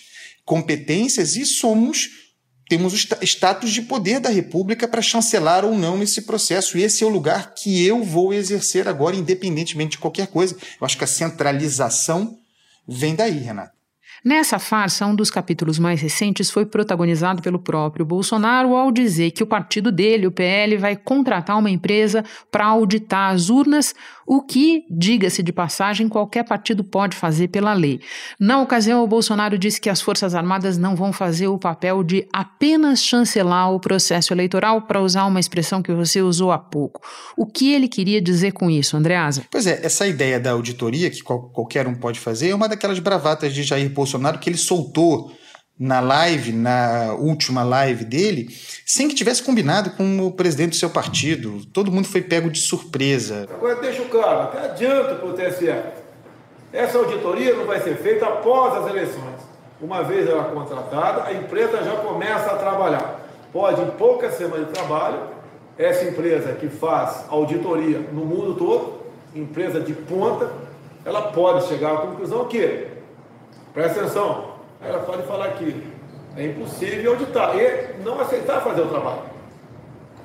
competências 0.45 1.37
e 1.37 1.45
somos 1.45 2.09
temos 2.71 2.95
o 2.95 3.25
status 3.25 3.73
de 3.73 3.83
poder 3.83 4.21
da 4.21 4.29
República 4.29 4.87
para 4.87 5.03
chancelar 5.03 5.65
ou 5.65 5.77
não 5.77 6.01
esse 6.01 6.23
processo. 6.23 6.79
E 6.79 6.85
esse 6.85 7.03
é 7.03 7.07
o 7.07 7.11
lugar 7.11 7.53
que 7.53 7.85
eu 7.85 8.05
vou 8.05 8.33
exercer 8.33 8.87
agora, 8.87 9.17
independentemente 9.17 9.93
de 9.93 9.99
qualquer 9.99 10.29
coisa. 10.29 10.55
Eu 10.81 10.87
acho 10.87 10.97
que 10.97 11.03
a 11.03 11.09
centralização 11.09 12.39
vem 12.87 13.17
daí, 13.17 13.39
Renato. 13.39 13.80
Nessa 14.23 14.59
farsa, 14.59 15.07
um 15.07 15.15
dos 15.15 15.31
capítulos 15.31 15.79
mais 15.79 16.01
recentes 16.03 16.51
foi 16.51 16.67
protagonizado 16.67 17.41
pelo 17.41 17.59
próprio 17.59 18.05
Bolsonaro 18.05 18.77
ao 18.77 18.93
dizer 18.93 19.31
que 19.31 19.43
o 19.43 19.47
partido 19.47 19.91
dele, 19.91 20.27
o 20.27 20.31
PL, 20.31 20.77
vai 20.77 20.95
contratar 20.95 21.59
uma 21.59 21.71
empresa 21.71 22.23
para 22.51 22.67
auditar 22.67 23.33
as 23.33 23.49
urnas, 23.49 23.95
o 24.27 24.43
que, 24.43 24.85
diga-se 24.91 25.43
de 25.43 25.53
passagem, 25.53 26.09
qualquer 26.09 26.45
partido 26.45 26.85
pode 26.85 27.17
fazer 27.17 27.49
pela 27.49 27.73
lei. 27.73 28.01
Na 28.39 28.61
ocasião, 28.61 29.03
o 29.03 29.07
Bolsonaro 29.07 29.59
disse 29.59 29.81
que 29.81 29.89
as 29.89 30.03
Forças 30.03 30.35
Armadas 30.35 30.77
não 30.77 30.95
vão 30.95 31.13
fazer 31.13 31.49
o 31.49 31.59
papel 31.59 32.05
de 32.05 32.29
apenas 32.33 33.03
chancelar 33.03 33.73
o 33.73 33.81
processo 33.81 34.35
eleitoral, 34.35 34.83
para 34.83 35.01
usar 35.01 35.25
uma 35.25 35.41
expressão 35.41 35.83
que 35.83 35.93
você 35.93 36.21
usou 36.21 36.53
há 36.53 36.59
pouco. 36.59 37.01
O 37.37 37.47
que 37.47 37.73
ele 37.73 37.89
queria 37.89 38.21
dizer 38.21 38.53
com 38.53 38.71
isso, 38.71 38.97
Andreasa? 38.97 39.45
Pois 39.51 39.67
é, 39.67 39.81
essa 39.83 40.07
ideia 40.07 40.39
da 40.39 40.51
auditoria, 40.53 41.11
que 41.11 41.23
qualquer 41.23 41.87
um 41.87 41.95
pode 41.95 42.21
fazer, 42.21 42.51
é 42.51 42.55
uma 42.55 42.69
daquelas 42.69 42.99
bravatas 42.99 43.55
de 43.55 43.63
Jair 43.63 43.89
Bolsonaro 43.89 44.10
Bolsonaro 44.11 44.39
que 44.39 44.51
ele 44.51 44.57
soltou 44.57 45.33
na 45.79 46.01
live, 46.01 46.53
na 46.53 47.15
última 47.15 47.63
live 47.63 48.05
dele, 48.05 48.49
sem 48.85 49.09
que 49.09 49.15
tivesse 49.15 49.43
combinado 49.43 49.91
com 49.91 50.27
o 50.27 50.33
presidente 50.33 50.71
do 50.71 50.77
seu 50.77 50.91
partido. 50.91 51.65
Todo 51.73 51.91
mundo 51.91 52.07
foi 52.07 52.21
pego 52.21 52.51
de 52.51 52.61
surpresa. 52.61 53.47
Agora 53.51 53.77
deixa 53.77 54.03
o 54.03 54.09
claro, 54.09 54.43
até 54.43 54.67
adianta 54.67 55.15
para 55.15 55.27
o 55.27 55.33
TSE. 55.33 55.75
Essa 56.73 56.99
auditoria 56.99 57.55
não 57.55 57.65
vai 57.65 57.81
ser 57.81 57.97
feita 57.97 58.27
após 58.27 58.83
as 58.83 58.91
eleições. 58.91 59.41
Uma 59.81 60.03
vez 60.03 60.29
ela 60.29 60.45
contratada, 60.45 61.25
a 61.25 61.33
empresa 61.33 61.83
já 61.83 61.97
começa 61.97 62.51
a 62.51 62.57
trabalhar. 62.57 63.27
Pode, 63.51 63.81
em 63.81 63.91
poucas 63.93 64.35
semanas 64.35 64.67
de 64.67 64.73
trabalho, 64.73 65.21
essa 65.79 66.05
empresa 66.05 66.53
que 66.53 66.69
faz 66.69 67.25
auditoria 67.29 68.01
no 68.13 68.27
mundo 68.27 68.55
todo, 68.55 69.01
empresa 69.35 69.81
de 69.81 69.95
ponta, 69.95 70.53
ela 71.05 71.33
pode 71.33 71.67
chegar 71.69 71.95
à 71.95 71.97
conclusão 71.99 72.45
que 72.47 72.90
Presta 73.73 74.01
atenção. 74.01 74.61
Ela 74.81 75.01
pode 75.01 75.27
falar 75.27 75.53
que 75.53 75.83
é 76.37 76.47
impossível 76.47 77.13
auditar 77.13 77.57
e 77.57 78.03
não 78.03 78.21
aceitar 78.21 78.63
fazer 78.63 78.83
o 78.83 78.89
trabalho. 78.89 79.31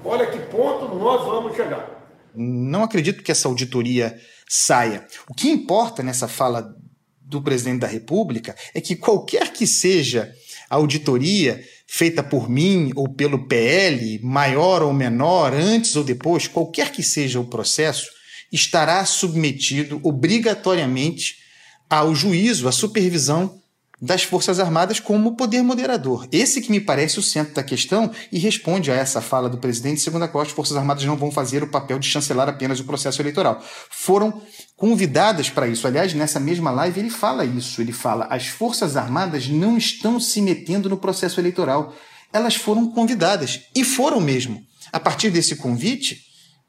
Olha 0.04 0.28
que 0.28 0.40
ponto 0.40 0.94
nós 0.96 1.26
vamos 1.26 1.56
chegar. 1.56 1.90
Não 2.34 2.84
acredito 2.84 3.24
que 3.24 3.32
essa 3.32 3.48
auditoria 3.48 4.20
saia. 4.48 5.06
O 5.30 5.34
que 5.34 5.50
importa 5.50 6.04
nessa 6.04 6.28
fala 6.28 6.76
do 7.22 7.42
presidente 7.42 7.82
da 7.82 7.88
República 7.88 8.56
é 8.74 8.80
que 8.80 8.96
qualquer 8.96 9.52
que 9.52 9.66
seja 9.66 10.32
a 10.70 10.76
auditoria 10.76 11.64
feita 11.88 12.24
por 12.24 12.50
mim 12.50 12.92
ou 12.96 13.10
pelo 13.10 13.48
PL, 13.48 14.20
maior 14.24 14.84
ou 14.84 14.94
menor, 14.94 15.54
antes 15.54 15.96
ou 15.96 16.04
depois, 16.04 16.48
qualquer 16.48 16.92
que 16.92 17.02
seja 17.02 17.40
o 17.40 17.50
processo, 17.50 18.08
estará 18.52 19.04
submetido 19.06 20.00
obrigatoriamente 20.04 21.45
ao 21.90 22.14
juízo, 22.16 22.68
à 22.68 22.72
supervisão 22.72 23.60
das 24.02 24.24
Forças 24.24 24.60
Armadas 24.60 25.00
como 25.00 25.36
poder 25.36 25.62
moderador. 25.62 26.28
Esse 26.32 26.62
que 26.62 26.72
me 26.72 26.82
parece 26.82 27.18
o 27.18 27.24
centro 27.24 27.54
da 27.54 27.64
questão 27.64 28.12
e 28.32 28.38
responde 28.38 28.92
a 28.92 28.96
essa 28.96 29.22
fala 29.22 29.50
do 29.50 29.58
presidente, 29.58 30.02
segundo 30.02 30.24
a 30.24 30.28
qual 30.28 30.44
as 30.44 30.52
Forças 30.52 30.76
Armadas 30.76 31.06
não 31.06 31.16
vão 31.16 31.32
fazer 31.32 31.64
o 31.64 31.68
papel 31.68 31.98
de 31.98 32.08
chancelar 32.08 32.50
apenas 32.50 32.80
o 32.80 32.84
processo 32.84 33.22
eleitoral. 33.22 33.64
Foram 33.90 34.42
convidadas 34.76 35.50
para 35.50 35.68
isso. 35.68 35.88
Aliás, 35.88 36.14
nessa 36.14 36.40
mesma 36.40 36.72
live 36.72 37.00
ele 37.00 37.10
fala 37.10 37.46
isso. 37.46 37.82
Ele 37.82 37.94
fala: 37.94 38.28
as 38.30 38.48
Forças 38.48 38.98
Armadas 38.98 39.48
não 39.48 39.78
estão 39.78 40.20
se 40.20 40.42
metendo 40.42 40.90
no 40.90 40.98
processo 40.98 41.40
eleitoral. 41.40 41.96
Elas 42.34 42.56
foram 42.56 42.92
convidadas 42.92 43.62
e 43.74 43.84
foram 43.84 44.20
mesmo. 44.20 44.62
A 44.92 45.00
partir 45.00 45.30
desse 45.30 45.56
convite, 45.56 46.20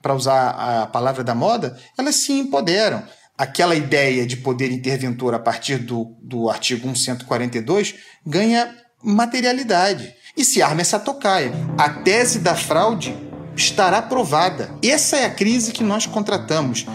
para 0.01 0.15
usar 0.15 0.51
a 0.51 0.87
palavra 0.87 1.25
da 1.25 1.35
moda, 1.35 1.77
elas 1.99 2.15
se 2.17 2.33
empoderam 2.33 3.03
aquela 3.37 3.75
ideia 3.75 4.27
de 4.27 4.37
poder 4.37 4.71
interventor 4.71 5.35
a 5.35 5.39
partir 5.39 5.79
do, 5.79 6.17
do 6.23 6.49
artigo 6.49 6.95
142 6.95 7.95
ganha 8.25 8.75
materialidade 9.03 10.15
e 10.37 10.45
se 10.45 10.63
arma 10.63 10.81
essa 10.81 10.99
tocaia. 10.99 11.53
A 11.79 11.89
tese 11.89 12.39
da 12.39 12.55
fraude 12.55 13.17
estará 13.55 14.03
provada. 14.03 14.71
Essa 14.83 15.17
é 15.17 15.25
a 15.27 15.31
crise 15.31 15.73
que 15.73 15.83
nós 15.83 16.07
contratamos. 16.07 16.87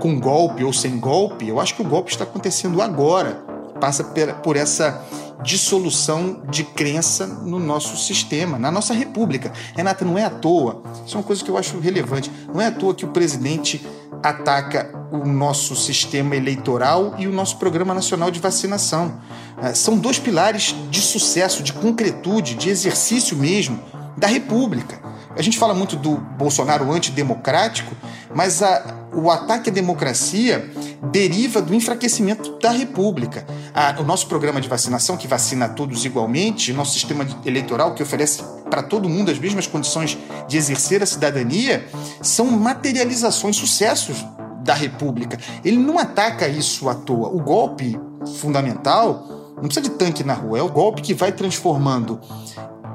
Com 0.00 0.18
golpe 0.18 0.62
ou 0.62 0.72
sem 0.72 0.98
golpe, 0.98 1.48
eu 1.48 1.58
acho 1.60 1.74
que 1.74 1.82
o 1.82 1.88
golpe 1.88 2.10
está 2.10 2.24
acontecendo 2.24 2.80
agora. 2.80 3.44
Passa 3.80 4.04
por 4.42 4.56
essa 4.56 5.04
dissolução 5.42 6.42
de 6.50 6.64
crença 6.64 7.26
no 7.26 7.58
nosso 7.58 7.96
sistema, 7.96 8.58
na 8.58 8.70
nossa 8.70 8.92
república. 8.92 9.52
Renata, 9.76 10.04
não 10.04 10.18
é 10.18 10.24
à 10.24 10.30
toa, 10.30 10.82
isso 11.06 11.16
é 11.16 11.18
uma 11.18 11.24
coisa 11.24 11.44
que 11.44 11.50
eu 11.50 11.56
acho 11.56 11.78
relevante, 11.78 12.30
não 12.52 12.60
é 12.60 12.66
à 12.66 12.72
toa 12.72 12.94
que 12.94 13.04
o 13.04 13.08
presidente 13.08 13.86
ataca 14.22 14.92
o 15.12 15.26
nosso 15.26 15.76
sistema 15.76 16.36
eleitoral 16.36 17.14
e 17.18 17.26
o 17.26 17.32
nosso 17.32 17.56
Programa 17.56 17.94
Nacional 17.94 18.30
de 18.30 18.40
Vacinação. 18.40 19.20
É, 19.62 19.74
são 19.74 19.96
dois 19.96 20.18
pilares 20.18 20.74
de 20.90 21.00
sucesso, 21.00 21.62
de 21.62 21.72
concretude, 21.72 22.54
de 22.54 22.68
exercício 22.68 23.36
mesmo 23.36 23.80
da 24.16 24.26
República. 24.26 25.07
A 25.36 25.42
gente 25.42 25.58
fala 25.58 25.74
muito 25.74 25.96
do 25.96 26.16
Bolsonaro 26.16 26.90
antidemocrático, 26.90 27.94
mas 28.34 28.62
a, 28.62 29.08
o 29.12 29.30
ataque 29.30 29.70
à 29.70 29.72
democracia 29.72 30.70
deriva 31.10 31.62
do 31.62 31.74
enfraquecimento 31.74 32.58
da 32.58 32.70
República. 32.70 33.46
A, 33.74 34.00
o 34.00 34.04
nosso 34.04 34.26
programa 34.26 34.60
de 34.60 34.68
vacinação, 34.68 35.16
que 35.16 35.28
vacina 35.28 35.68
todos 35.68 36.04
igualmente, 36.04 36.72
nosso 36.72 36.92
sistema 36.92 37.26
eleitoral, 37.44 37.94
que 37.94 38.02
oferece 38.02 38.42
para 38.70 38.82
todo 38.82 39.08
mundo 39.08 39.30
as 39.30 39.38
mesmas 39.38 39.66
condições 39.66 40.18
de 40.48 40.56
exercer 40.56 41.02
a 41.02 41.06
cidadania, 41.06 41.86
são 42.20 42.46
materializações, 42.46 43.56
sucessos 43.56 44.24
da 44.62 44.74
República. 44.74 45.38
Ele 45.64 45.78
não 45.78 45.98
ataca 45.98 46.48
isso 46.48 46.88
à 46.88 46.94
toa. 46.94 47.28
O 47.28 47.40
golpe 47.40 47.98
fundamental 48.40 49.52
não 49.56 49.64
precisa 49.64 49.82
de 49.82 49.90
tanque 49.90 50.22
na 50.22 50.34
rua, 50.34 50.58
é 50.58 50.62
o 50.62 50.68
golpe 50.68 51.02
que 51.02 51.14
vai 51.14 51.32
transformando 51.32 52.20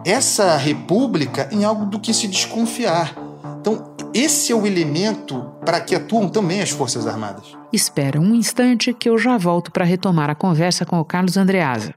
essa 0.05 0.57
república 0.57 1.49
em 1.51 1.63
algo 1.63 1.85
do 1.85 1.99
que 1.99 2.13
se 2.13 2.27
desconfiar. 2.27 3.15
Então, 3.59 3.95
esse 4.13 4.51
é 4.51 4.55
o 4.55 4.65
elemento 4.65 5.51
para 5.65 5.79
que 5.79 5.95
atuam 5.95 6.29
também 6.29 6.61
as 6.61 6.69
Forças 6.69 7.07
Armadas. 7.07 7.57
Espera 7.71 8.19
um 8.19 8.35
instante 8.35 8.93
que 8.93 9.09
eu 9.09 9.17
já 9.17 9.37
volto 9.37 9.71
para 9.71 9.85
retomar 9.85 10.29
a 10.29 10.35
conversa 10.35 10.85
com 10.85 10.99
o 10.99 11.05
Carlos 11.05 11.37
Andreasa. 11.37 11.95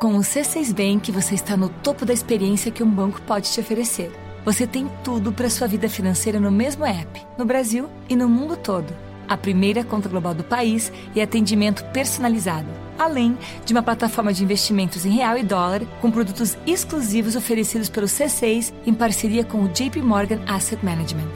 Com 0.00 0.16
o 0.16 0.20
C6 0.20 0.72
Bank, 0.72 1.12
você 1.12 1.34
está 1.34 1.56
no 1.56 1.68
topo 1.68 2.06
da 2.06 2.12
experiência 2.12 2.70
que 2.70 2.82
um 2.82 2.90
banco 2.90 3.20
pode 3.22 3.52
te 3.52 3.60
oferecer. 3.60 4.10
Você 4.44 4.66
tem 4.66 4.90
tudo 5.04 5.30
para 5.30 5.50
sua 5.50 5.68
vida 5.68 5.88
financeira 5.88 6.40
no 6.40 6.50
mesmo 6.50 6.86
app, 6.86 7.26
no 7.36 7.44
Brasil 7.44 7.86
e 8.08 8.16
no 8.16 8.26
mundo 8.26 8.56
todo 8.56 9.10
a 9.30 9.36
primeira 9.36 9.84
conta 9.84 10.08
global 10.08 10.34
do 10.34 10.42
país 10.42 10.92
e 11.14 11.22
atendimento 11.22 11.84
personalizado, 11.92 12.66
além 13.00 13.36
de 13.64 13.72
uma 13.72 13.82
plataforma 13.82 14.32
de 14.32 14.44
investimentos 14.44 15.06
em 15.06 15.10
real 15.10 15.38
e 15.38 15.42
dólar 15.42 15.80
com 16.00 16.10
produtos 16.10 16.56
exclusivos 16.66 17.34
oferecidos 17.34 17.88
pelo 17.88 18.06
C6 18.06 18.72
em 18.86 18.92
parceria 18.92 19.42
com 19.42 19.62
o 19.62 19.68
JP 19.68 20.02
Morgan 20.02 20.40
Asset 20.46 20.84
Management. 20.84 21.30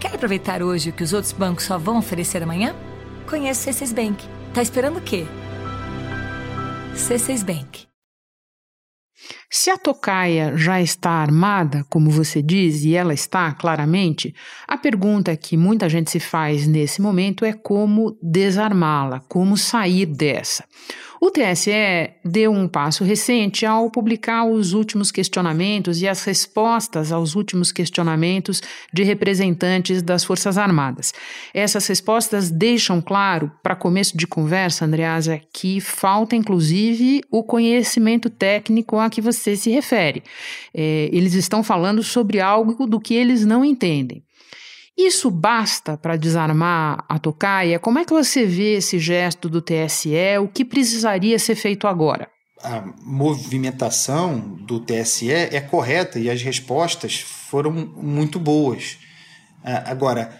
Quer 0.00 0.14
aproveitar 0.14 0.62
hoje 0.62 0.88
o 0.88 0.92
que 0.92 1.04
os 1.04 1.12
outros 1.12 1.32
bancos 1.32 1.64
só 1.64 1.76
vão 1.76 1.98
oferecer 1.98 2.42
amanhã? 2.42 2.74
Conheça 3.28 3.70
o 3.70 3.72
C6 3.74 3.94
Bank. 3.94 4.24
Tá 4.54 4.62
esperando 4.62 4.96
o 4.96 5.02
quê? 5.02 5.26
C6 6.94 7.44
Bank. 7.44 7.90
Se 9.50 9.68
a 9.68 9.76
tocaia 9.76 10.56
já 10.56 10.80
está 10.80 11.10
armada, 11.10 11.84
como 11.90 12.10
você 12.10 12.40
diz, 12.40 12.82
e 12.82 12.94
ela 12.94 13.12
está 13.12 13.52
claramente, 13.52 14.34
a 14.66 14.78
pergunta 14.78 15.36
que 15.36 15.56
muita 15.56 15.88
gente 15.88 16.10
se 16.10 16.20
faz 16.20 16.66
nesse 16.66 17.02
momento 17.02 17.44
é 17.44 17.52
como 17.52 18.16
desarmá-la, 18.22 19.20
como 19.28 19.56
sair 19.56 20.06
dessa. 20.06 20.64
O 21.22 21.30
TSE 21.30 21.70
deu 22.24 22.50
um 22.50 22.66
passo 22.66 23.04
recente 23.04 23.66
ao 23.66 23.90
publicar 23.90 24.46
os 24.46 24.72
últimos 24.72 25.12
questionamentos 25.12 26.00
e 26.00 26.08
as 26.08 26.24
respostas 26.24 27.12
aos 27.12 27.36
últimos 27.36 27.70
questionamentos 27.70 28.62
de 28.90 29.02
representantes 29.02 30.00
das 30.00 30.24
Forças 30.24 30.56
Armadas. 30.56 31.12
Essas 31.52 31.86
respostas 31.86 32.50
deixam 32.50 33.02
claro, 33.02 33.52
para 33.62 33.76
começo 33.76 34.16
de 34.16 34.26
conversa, 34.26 34.86
Andreasa, 34.86 35.38
que 35.52 35.78
falta 35.78 36.34
inclusive 36.34 37.20
o 37.30 37.44
conhecimento 37.44 38.30
técnico 38.30 38.98
a 38.98 39.10
que 39.10 39.20
você 39.20 39.56
se 39.56 39.68
refere. 39.68 40.22
É, 40.72 41.10
eles 41.12 41.34
estão 41.34 41.62
falando 41.62 42.02
sobre 42.02 42.40
algo 42.40 42.86
do 42.86 42.98
que 42.98 43.12
eles 43.12 43.44
não 43.44 43.62
entendem. 43.62 44.24
Isso 45.06 45.30
basta 45.30 45.96
para 45.96 46.16
desarmar 46.16 47.04
a 47.08 47.18
tocaia? 47.18 47.78
Como 47.78 47.98
é 47.98 48.04
que 48.04 48.12
você 48.12 48.44
vê 48.44 48.74
esse 48.74 48.98
gesto 48.98 49.48
do 49.48 49.62
TSE? 49.62 50.38
O 50.42 50.48
que 50.48 50.64
precisaria 50.64 51.38
ser 51.38 51.54
feito 51.54 51.86
agora? 51.86 52.28
A 52.62 52.84
movimentação 53.02 54.38
do 54.66 54.78
TSE 54.80 55.30
é 55.30 55.60
correta 55.60 56.18
e 56.18 56.28
as 56.28 56.42
respostas 56.42 57.18
foram 57.20 57.72
muito 57.72 58.38
boas. 58.38 58.98
Agora, 59.86 60.38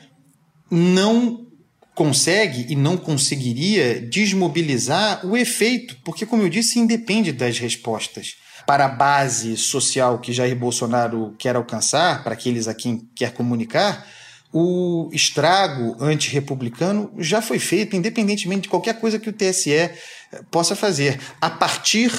não 0.70 1.46
consegue 1.94 2.66
e 2.70 2.76
não 2.76 2.96
conseguiria 2.96 4.00
desmobilizar 4.00 5.26
o 5.26 5.36
efeito, 5.36 5.96
porque, 6.04 6.26
como 6.26 6.42
eu 6.42 6.48
disse, 6.50 6.78
independe 6.78 7.32
das 7.32 7.58
respostas. 7.58 8.34
Para 8.66 8.84
a 8.84 8.88
base 8.88 9.56
social 9.56 10.18
que 10.18 10.32
Jair 10.32 10.54
Bolsonaro 10.54 11.34
quer 11.38 11.56
alcançar, 11.56 12.22
para 12.22 12.34
aqueles 12.34 12.68
a 12.68 12.74
quem 12.74 13.00
quer 13.16 13.32
comunicar, 13.32 14.06
o 14.52 15.08
estrago 15.12 15.96
antirrepublicano 16.00 17.12
já 17.18 17.40
foi 17.40 17.58
feito, 17.58 17.94
independentemente 17.94 18.62
de 18.62 18.68
qualquer 18.68 19.00
coisa 19.00 19.18
que 19.18 19.30
o 19.30 19.32
TSE 19.32 19.90
possa 20.50 20.74
fazer. 20.74 21.20
A 21.40 21.48
partir 21.48 22.12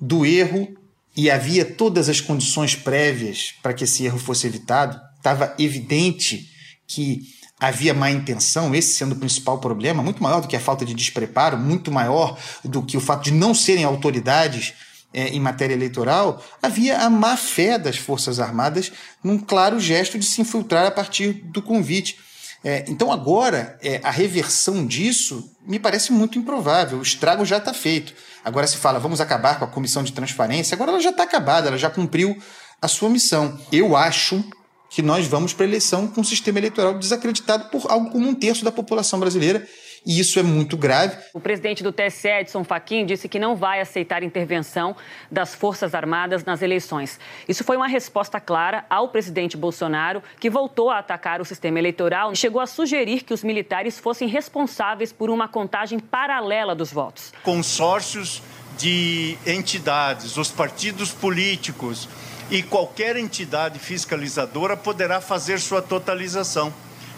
do 0.00 0.26
erro, 0.26 0.76
e 1.16 1.30
havia 1.30 1.64
todas 1.64 2.08
as 2.08 2.20
condições 2.20 2.74
prévias 2.74 3.54
para 3.62 3.74
que 3.74 3.84
esse 3.84 4.04
erro 4.04 4.18
fosse 4.18 4.46
evitado, 4.46 5.00
estava 5.16 5.54
evidente 5.58 6.48
que 6.86 7.22
havia 7.58 7.92
má 7.92 8.10
intenção, 8.10 8.74
esse 8.74 8.94
sendo 8.94 9.12
o 9.12 9.18
principal 9.18 9.58
problema, 9.58 10.02
muito 10.02 10.22
maior 10.22 10.40
do 10.40 10.48
que 10.48 10.56
a 10.56 10.60
falta 10.60 10.84
de 10.84 10.94
despreparo, 10.94 11.58
muito 11.58 11.92
maior 11.92 12.38
do 12.64 12.82
que 12.82 12.96
o 12.96 13.00
fato 13.00 13.24
de 13.24 13.32
não 13.32 13.54
serem 13.54 13.84
autoridades 13.84 14.72
é, 15.12 15.28
em 15.28 15.40
matéria 15.40 15.74
eleitoral, 15.74 16.42
havia 16.62 16.98
a 16.98 17.10
má 17.10 17.36
fé 17.36 17.78
das 17.78 17.96
Forças 17.96 18.38
Armadas 18.38 18.92
num 19.22 19.38
claro 19.38 19.80
gesto 19.80 20.18
de 20.18 20.24
se 20.24 20.40
infiltrar 20.40 20.86
a 20.86 20.90
partir 20.90 21.32
do 21.32 21.60
convite. 21.60 22.18
É, 22.62 22.84
então, 22.88 23.10
agora, 23.10 23.78
é, 23.82 24.00
a 24.02 24.10
reversão 24.10 24.86
disso 24.86 25.50
me 25.66 25.78
parece 25.78 26.12
muito 26.12 26.38
improvável. 26.38 26.98
O 26.98 27.02
estrago 27.02 27.44
já 27.44 27.56
está 27.56 27.72
feito. 27.72 28.12
Agora 28.44 28.66
se 28.66 28.76
fala, 28.76 28.98
vamos 28.98 29.20
acabar 29.20 29.58
com 29.58 29.64
a 29.64 29.68
comissão 29.68 30.02
de 30.02 30.12
transparência. 30.12 30.74
Agora 30.74 30.92
ela 30.92 31.00
já 31.00 31.10
está 31.10 31.22
acabada, 31.22 31.68
ela 31.68 31.78
já 31.78 31.90
cumpriu 31.90 32.36
a 32.80 32.88
sua 32.88 33.08
missão. 33.08 33.58
Eu 33.72 33.96
acho 33.96 34.44
que 34.90 35.02
nós 35.02 35.26
vamos 35.26 35.52
para 35.52 35.64
a 35.64 35.68
eleição 35.68 36.06
com 36.06 36.20
um 36.20 36.24
sistema 36.24 36.58
eleitoral 36.58 36.98
desacreditado 36.98 37.70
por 37.70 37.90
algo 37.90 38.10
como 38.10 38.28
um 38.28 38.34
terço 38.34 38.64
da 38.64 38.72
população 38.72 39.20
brasileira. 39.20 39.66
E 40.04 40.18
isso 40.18 40.38
é 40.38 40.42
muito 40.42 40.76
grave. 40.76 41.16
O 41.34 41.40
presidente 41.40 41.82
do 41.82 41.92
TSE, 41.92 42.28
Edson 42.28 42.64
Fachin, 42.64 43.04
disse 43.04 43.28
que 43.28 43.38
não 43.38 43.54
vai 43.54 43.80
aceitar 43.80 44.22
intervenção 44.22 44.96
das 45.30 45.54
Forças 45.54 45.94
Armadas 45.94 46.44
nas 46.44 46.62
eleições. 46.62 47.20
Isso 47.48 47.64
foi 47.64 47.76
uma 47.76 47.88
resposta 47.88 48.40
clara 48.40 48.84
ao 48.88 49.08
presidente 49.08 49.56
Bolsonaro, 49.56 50.22
que 50.38 50.48
voltou 50.48 50.90
a 50.90 50.98
atacar 50.98 51.40
o 51.40 51.44
sistema 51.44 51.78
eleitoral 51.78 52.32
e 52.32 52.36
chegou 52.36 52.60
a 52.60 52.66
sugerir 52.66 53.22
que 53.22 53.34
os 53.34 53.44
militares 53.44 53.98
fossem 53.98 54.28
responsáveis 54.28 55.12
por 55.12 55.28
uma 55.28 55.48
contagem 55.48 55.98
paralela 55.98 56.74
dos 56.74 56.92
votos. 56.92 57.32
Consórcios 57.42 58.42
de 58.78 59.36
entidades, 59.46 60.36
os 60.36 60.50
partidos 60.50 61.12
políticos, 61.12 62.08
e 62.50 62.62
qualquer 62.62 63.16
entidade 63.16 63.78
fiscalizadora 63.78 64.76
poderá 64.76 65.20
fazer 65.20 65.60
sua 65.60 65.80
totalização. 65.80 66.72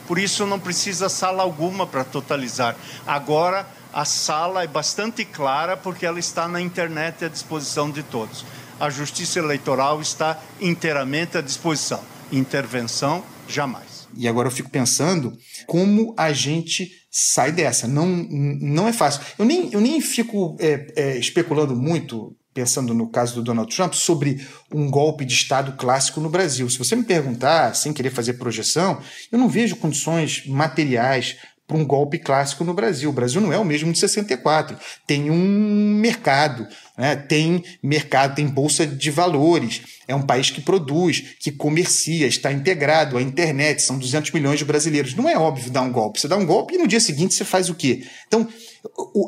Por 0.07 0.19
isso 0.19 0.47
não 0.47 0.59
precisa 0.59 1.09
sala 1.09 1.43
alguma 1.43 1.87
para 1.87 2.05
totalizar. 2.05 2.77
Agora 3.07 3.67
a 3.93 4.05
sala 4.05 4.63
é 4.63 4.67
bastante 4.67 5.25
clara 5.25 5.77
porque 5.77 6.07
ela 6.07 6.19
está 6.19 6.49
na 6.49 6.61
internet 6.61 7.25
à 7.25 7.29
disposição 7.29 7.91
de 7.91 8.03
todos. 8.03 8.45
A 8.81 8.89
Justiça 8.91 9.39
Eleitoral 9.39 10.01
está 10.01 10.41
inteiramente 10.61 11.37
à 11.37 11.41
disposição. 11.41 12.03
Intervenção 12.33 13.23
jamais. 13.47 14.09
E 14.17 14.27
agora 14.27 14.49
eu 14.49 14.53
fico 14.53 14.71
pensando 14.71 15.37
como 15.67 16.15
a 16.19 16.33
gente 16.33 16.91
sai 17.11 17.53
dessa. 17.53 17.87
Não, 17.87 18.07
não 18.07 18.89
é 18.89 18.93
fácil. 18.93 19.23
Eu 19.39 19.45
nem, 19.45 19.71
eu 19.73 19.81
nem 19.81 20.01
fico 20.01 20.57
é, 20.59 20.93
é, 20.97 21.19
especulando 21.19 21.77
muito 21.77 22.35
pensando 22.55 22.93
no 22.93 23.09
caso 23.09 23.35
do 23.35 23.43
Donald 23.43 23.75
Trump, 23.75 23.95
sobre 23.95 24.47
um 24.73 24.91
golpe 24.91 25.25
de 25.25 25.35
Estado 25.35 25.73
clássico 25.73 26.21
no 26.21 26.29
Brasil. 26.29 26.69
Se 26.69 26.79
você 26.79 26.95
me 26.95 27.05
perguntar, 27.05 27.75
sem 27.75 27.93
querer 27.93 28.11
fazer 28.11 28.35
projeção, 28.35 29.01
eu 29.31 29.39
não 29.39 29.49
vejo 29.49 29.77
condições 29.77 30.47
materiais 30.47 31.37
para 31.67 31.77
um 31.77 31.85
golpe 31.85 32.19
clássico 32.19 32.65
no 32.65 32.75
Brasil. 32.75 33.09
O 33.09 33.13
Brasil 33.13 33.41
não 33.41 33.53
é 33.53 33.59
o 33.59 33.65
mesmo 33.65 33.93
de 33.93 33.99
64. 33.99 34.77
Tem 35.07 35.31
um 35.31 35.95
mercado, 35.95 36.67
né? 36.99 37.17
tem 37.17 37.65
mercado, 37.83 38.35
tem 38.35 38.47
bolsa 38.47 38.87
de 38.87 39.11
valores. 39.11 39.81
É 40.07 40.15
um 40.15 40.23
país 40.23 40.51
que 40.51 40.61
produz, 40.61 41.37
que 41.41 41.51
comercia, 41.51 42.27
está 42.27 42.53
integrado 42.53 43.17
à 43.17 43.23
internet. 43.23 43.81
São 43.81 43.99
200 43.99 44.31
milhões 44.33 44.59
de 44.59 44.65
brasileiros. 44.65 45.15
Não 45.15 45.29
é 45.29 45.39
óbvio 45.39 45.71
dar 45.71 45.83
um 45.83 45.93
golpe. 45.93 46.21
Você 46.21 46.29
dá 46.29 46.37
um 46.37 46.45
golpe 46.45 46.75
e 46.75 46.79
no 46.79 46.89
dia 46.89 47.01
seguinte 47.01 47.35
você 47.35 47.45
faz 47.45 47.71
o 47.71 47.75
quê? 47.75 48.05
Então, 48.27 48.47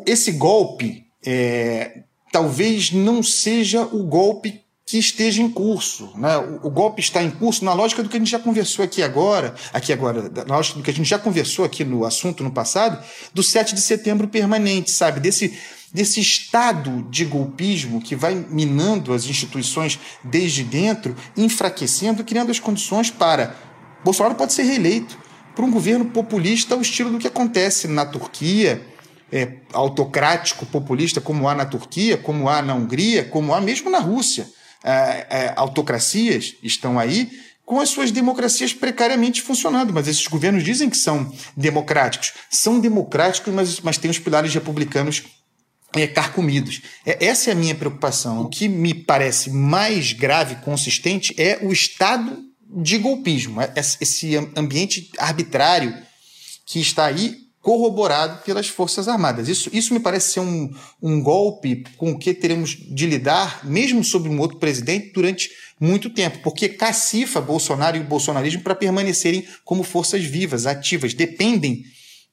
esse 0.07 0.33
golpe 0.33 1.05
é, 1.25 2.03
talvez 2.35 2.91
não 2.91 3.23
seja 3.23 3.83
o 3.83 4.03
golpe 4.03 4.61
que 4.85 4.99
esteja 4.99 5.41
em 5.41 5.49
curso. 5.49 6.11
Né? 6.17 6.37
O, 6.37 6.67
o, 6.67 6.71
golpe 6.71 7.01
está 7.01 7.23
em 7.23 7.31
curso 7.31 7.65
na 7.65 7.73
lógica 7.73 8.03
do 8.03 8.09
que 8.09 8.17
a 8.17 8.19
gente 8.19 8.29
já 8.29 8.41
conversou 8.41 8.85
aqui 8.85 9.05
agora, 9.05 9.55
aqui 9.73 9.93
agora, 9.93 10.29
na 10.45 10.57
lógica 10.57 10.77
do 10.77 10.83
que 10.83 10.91
a 10.91 10.95
gente 10.95 11.09
já 11.09 11.17
conversou 11.17 11.65
aqui 11.65 11.85
no 11.85 12.05
assunto 12.05 12.43
no 12.43 12.51
passado, 12.51 13.01
do 13.33 13.41
7 13.41 13.77
de 13.77 13.81
setembro 13.81 14.27
permanente, 14.27 14.91
sabe? 14.91 15.21
Desse, 15.21 15.57
desse 15.93 16.21
estado 16.21 17.07
de 17.09 17.25
golpismo 17.25 18.03
que 18.03 18.17
vai 18.17 18.35
minando 18.35 19.13
as 19.13 19.27
instituições 19.27 20.01
desde 20.25 20.65
dentro, 20.65 21.15
enfraquecendo, 21.37 22.25
criando 22.25 22.51
as 22.51 22.59
condições 22.59 23.13
para. 23.13 23.55
Bolsonaro 24.03 24.35
pode 24.35 24.53
ser 24.53 24.65
reeleito 24.65 25.17
para 25.55 25.65
um 25.65 25.71
governo 25.71 26.07
populista 26.07 26.75
ao 26.75 26.81
estilo 26.81 27.11
do 27.11 27.19
que 27.21 27.29
acontece 27.29 27.87
na 27.87 28.05
Turquia 28.05 28.93
é, 29.35 29.57
autocrático, 29.73 30.65
populista, 30.65 31.21
como 31.21 31.49
há 31.49 31.57
na 31.57 31.67
Turquia, 31.67 32.17
como 32.17 32.49
há 32.49 32.63
na 32.63 32.73
Hungria, 32.73 33.25
como 33.25 33.53
há 33.53 33.61
mesmo 33.61 33.91
na 33.91 33.99
Rússia. 33.99 34.49
É, 34.85 35.27
é, 35.29 35.53
autocracias 35.57 36.55
estão 36.63 37.01
aí 37.01 37.33
com 37.67 37.81
as 37.81 37.89
suas 37.89 38.13
democracias 38.13 38.73
precariamente 38.73 39.43
funcionando, 39.43 39.93
mas 39.93 40.07
esses 40.07 40.29
governos 40.29 40.63
dizem 40.63 40.89
que 40.89 40.97
são 40.97 41.35
democráticos. 41.57 42.33
São 42.49 42.79
democráticos, 42.79 43.53
mas, 43.53 43.81
mas 43.81 43.99
têm 43.99 44.09
os 44.09 44.21
pilares 44.21 44.55
republicanos 44.55 45.25
é, 45.97 46.07
carcomidos. 46.07 46.83
É, 47.05 47.27
essa 47.27 47.51
é 47.51 47.55
a 47.55 47.57
minha 47.57 47.75
preocupação. 47.75 48.43
O 48.43 48.49
que 48.49 48.69
me 48.69 48.95
parece 48.95 49.51
mais 49.51 50.13
grave, 50.13 50.57
consistente, 50.57 51.35
é 51.37 51.59
o 51.61 51.73
estado 51.73 52.39
de 52.85 52.99
golpismo, 52.99 53.61
é, 53.61 53.73
esse 54.01 54.37
ambiente 54.57 55.11
arbitrário 55.19 55.93
que 56.67 56.81
está 56.81 57.07
aí 57.07 57.44
corroborado 57.65 58.43
pelas 58.45 58.69
Forças 58.69 59.09
Armadas. 59.09 59.49
Isso, 59.49 59.71
isso 59.73 59.95
me 59.95 59.99
parece 59.99 60.35
ser 60.35 60.41
um, 60.41 60.71
um 61.03 61.21
golpe 61.23 61.83
com 61.97 62.13
o 62.13 62.19
que 62.19 62.35
teremos 62.35 62.77
de 62.77 63.07
lidar, 63.07 63.65
mesmo 63.65 64.05
sobre 64.05 64.29
um 64.29 64.39
outro 64.39 64.59
presidente, 64.59 65.13
durante 65.15 65.51
muito 65.81 66.11
tempo, 66.11 66.41
porque 66.45 66.69
cacifa 66.69 67.41
Bolsonaro 67.41 67.97
e 67.97 68.01
o 68.01 68.05
bolsonarismo 68.05 68.63
para 68.63 68.75
permanecerem 68.75 69.47
como 69.65 69.83
forças 69.83 70.23
vivas, 70.23 70.67
ativas, 70.67 71.15
dependem 71.15 71.83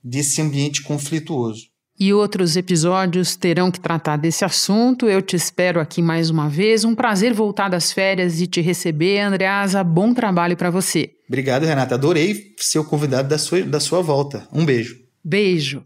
desse 0.04 0.42
ambiente 0.42 0.84
conflituoso. 0.84 1.72
E 1.98 2.12
outros 2.12 2.58
episódios 2.58 3.36
terão 3.36 3.72
que 3.72 3.80
tratar 3.80 4.18
desse 4.18 4.44
assunto. 4.44 5.08
Eu 5.08 5.22
te 5.22 5.36
espero 5.36 5.80
aqui 5.80 6.02
mais 6.02 6.30
uma 6.30 6.50
vez. 6.50 6.84
Um 6.84 6.96
prazer 6.96 7.34
voltar 7.34 7.70
das 7.70 7.92
férias 7.94 8.42
e 8.42 8.48
te 8.48 8.60
receber, 8.60 9.20
Andreasa. 9.20 9.84
Bom 9.84 10.14
trabalho 10.14 10.58
para 10.58 10.72
você. 10.72 11.12
Obrigado, 11.28 11.64
Renata. 11.64 11.96
Adorei 11.96 12.54
ser 12.58 12.80
o 12.80 12.84
convidado 12.84 13.30
da 13.30 13.38
sua, 13.38 13.62
da 13.62 13.80
sua 13.80 14.02
volta. 14.02 14.48
Um 14.52 14.66
beijo. 14.66 15.01
Beijo! 15.24 15.84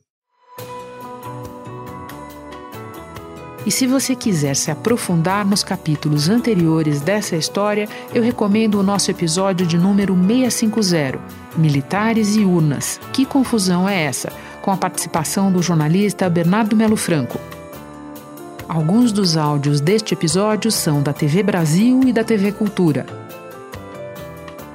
E 3.65 3.71
se 3.71 3.87
você 3.87 4.15
quiser 4.15 4.55
se 4.55 4.69
aprofundar 4.69 5.45
nos 5.45 5.63
capítulos 5.63 6.29
anteriores 6.29 7.01
dessa 7.01 7.35
história, 7.35 7.89
eu 8.13 8.21
recomendo 8.21 8.75
o 8.75 8.83
nosso 8.83 9.09
episódio 9.09 9.65
de 9.65 9.77
número 9.77 10.15
650, 10.15 11.19
Militares 11.57 12.35
e 12.35 12.45
Urnas. 12.45 12.99
Que 13.11 13.25
confusão 13.25 13.89
é 13.89 14.03
essa? 14.03 14.31
Com 14.61 14.71
a 14.71 14.77
participação 14.77 15.51
do 15.51 15.63
jornalista 15.63 16.29
Bernardo 16.29 16.75
Melo 16.75 16.95
Franco. 16.95 17.39
Alguns 18.69 19.11
dos 19.11 19.35
áudios 19.35 19.81
deste 19.81 20.13
episódio 20.13 20.71
são 20.71 21.01
da 21.01 21.11
TV 21.11 21.41
Brasil 21.41 22.01
e 22.05 22.13
da 22.13 22.23
TV 22.23 22.51
Cultura. 22.51 23.24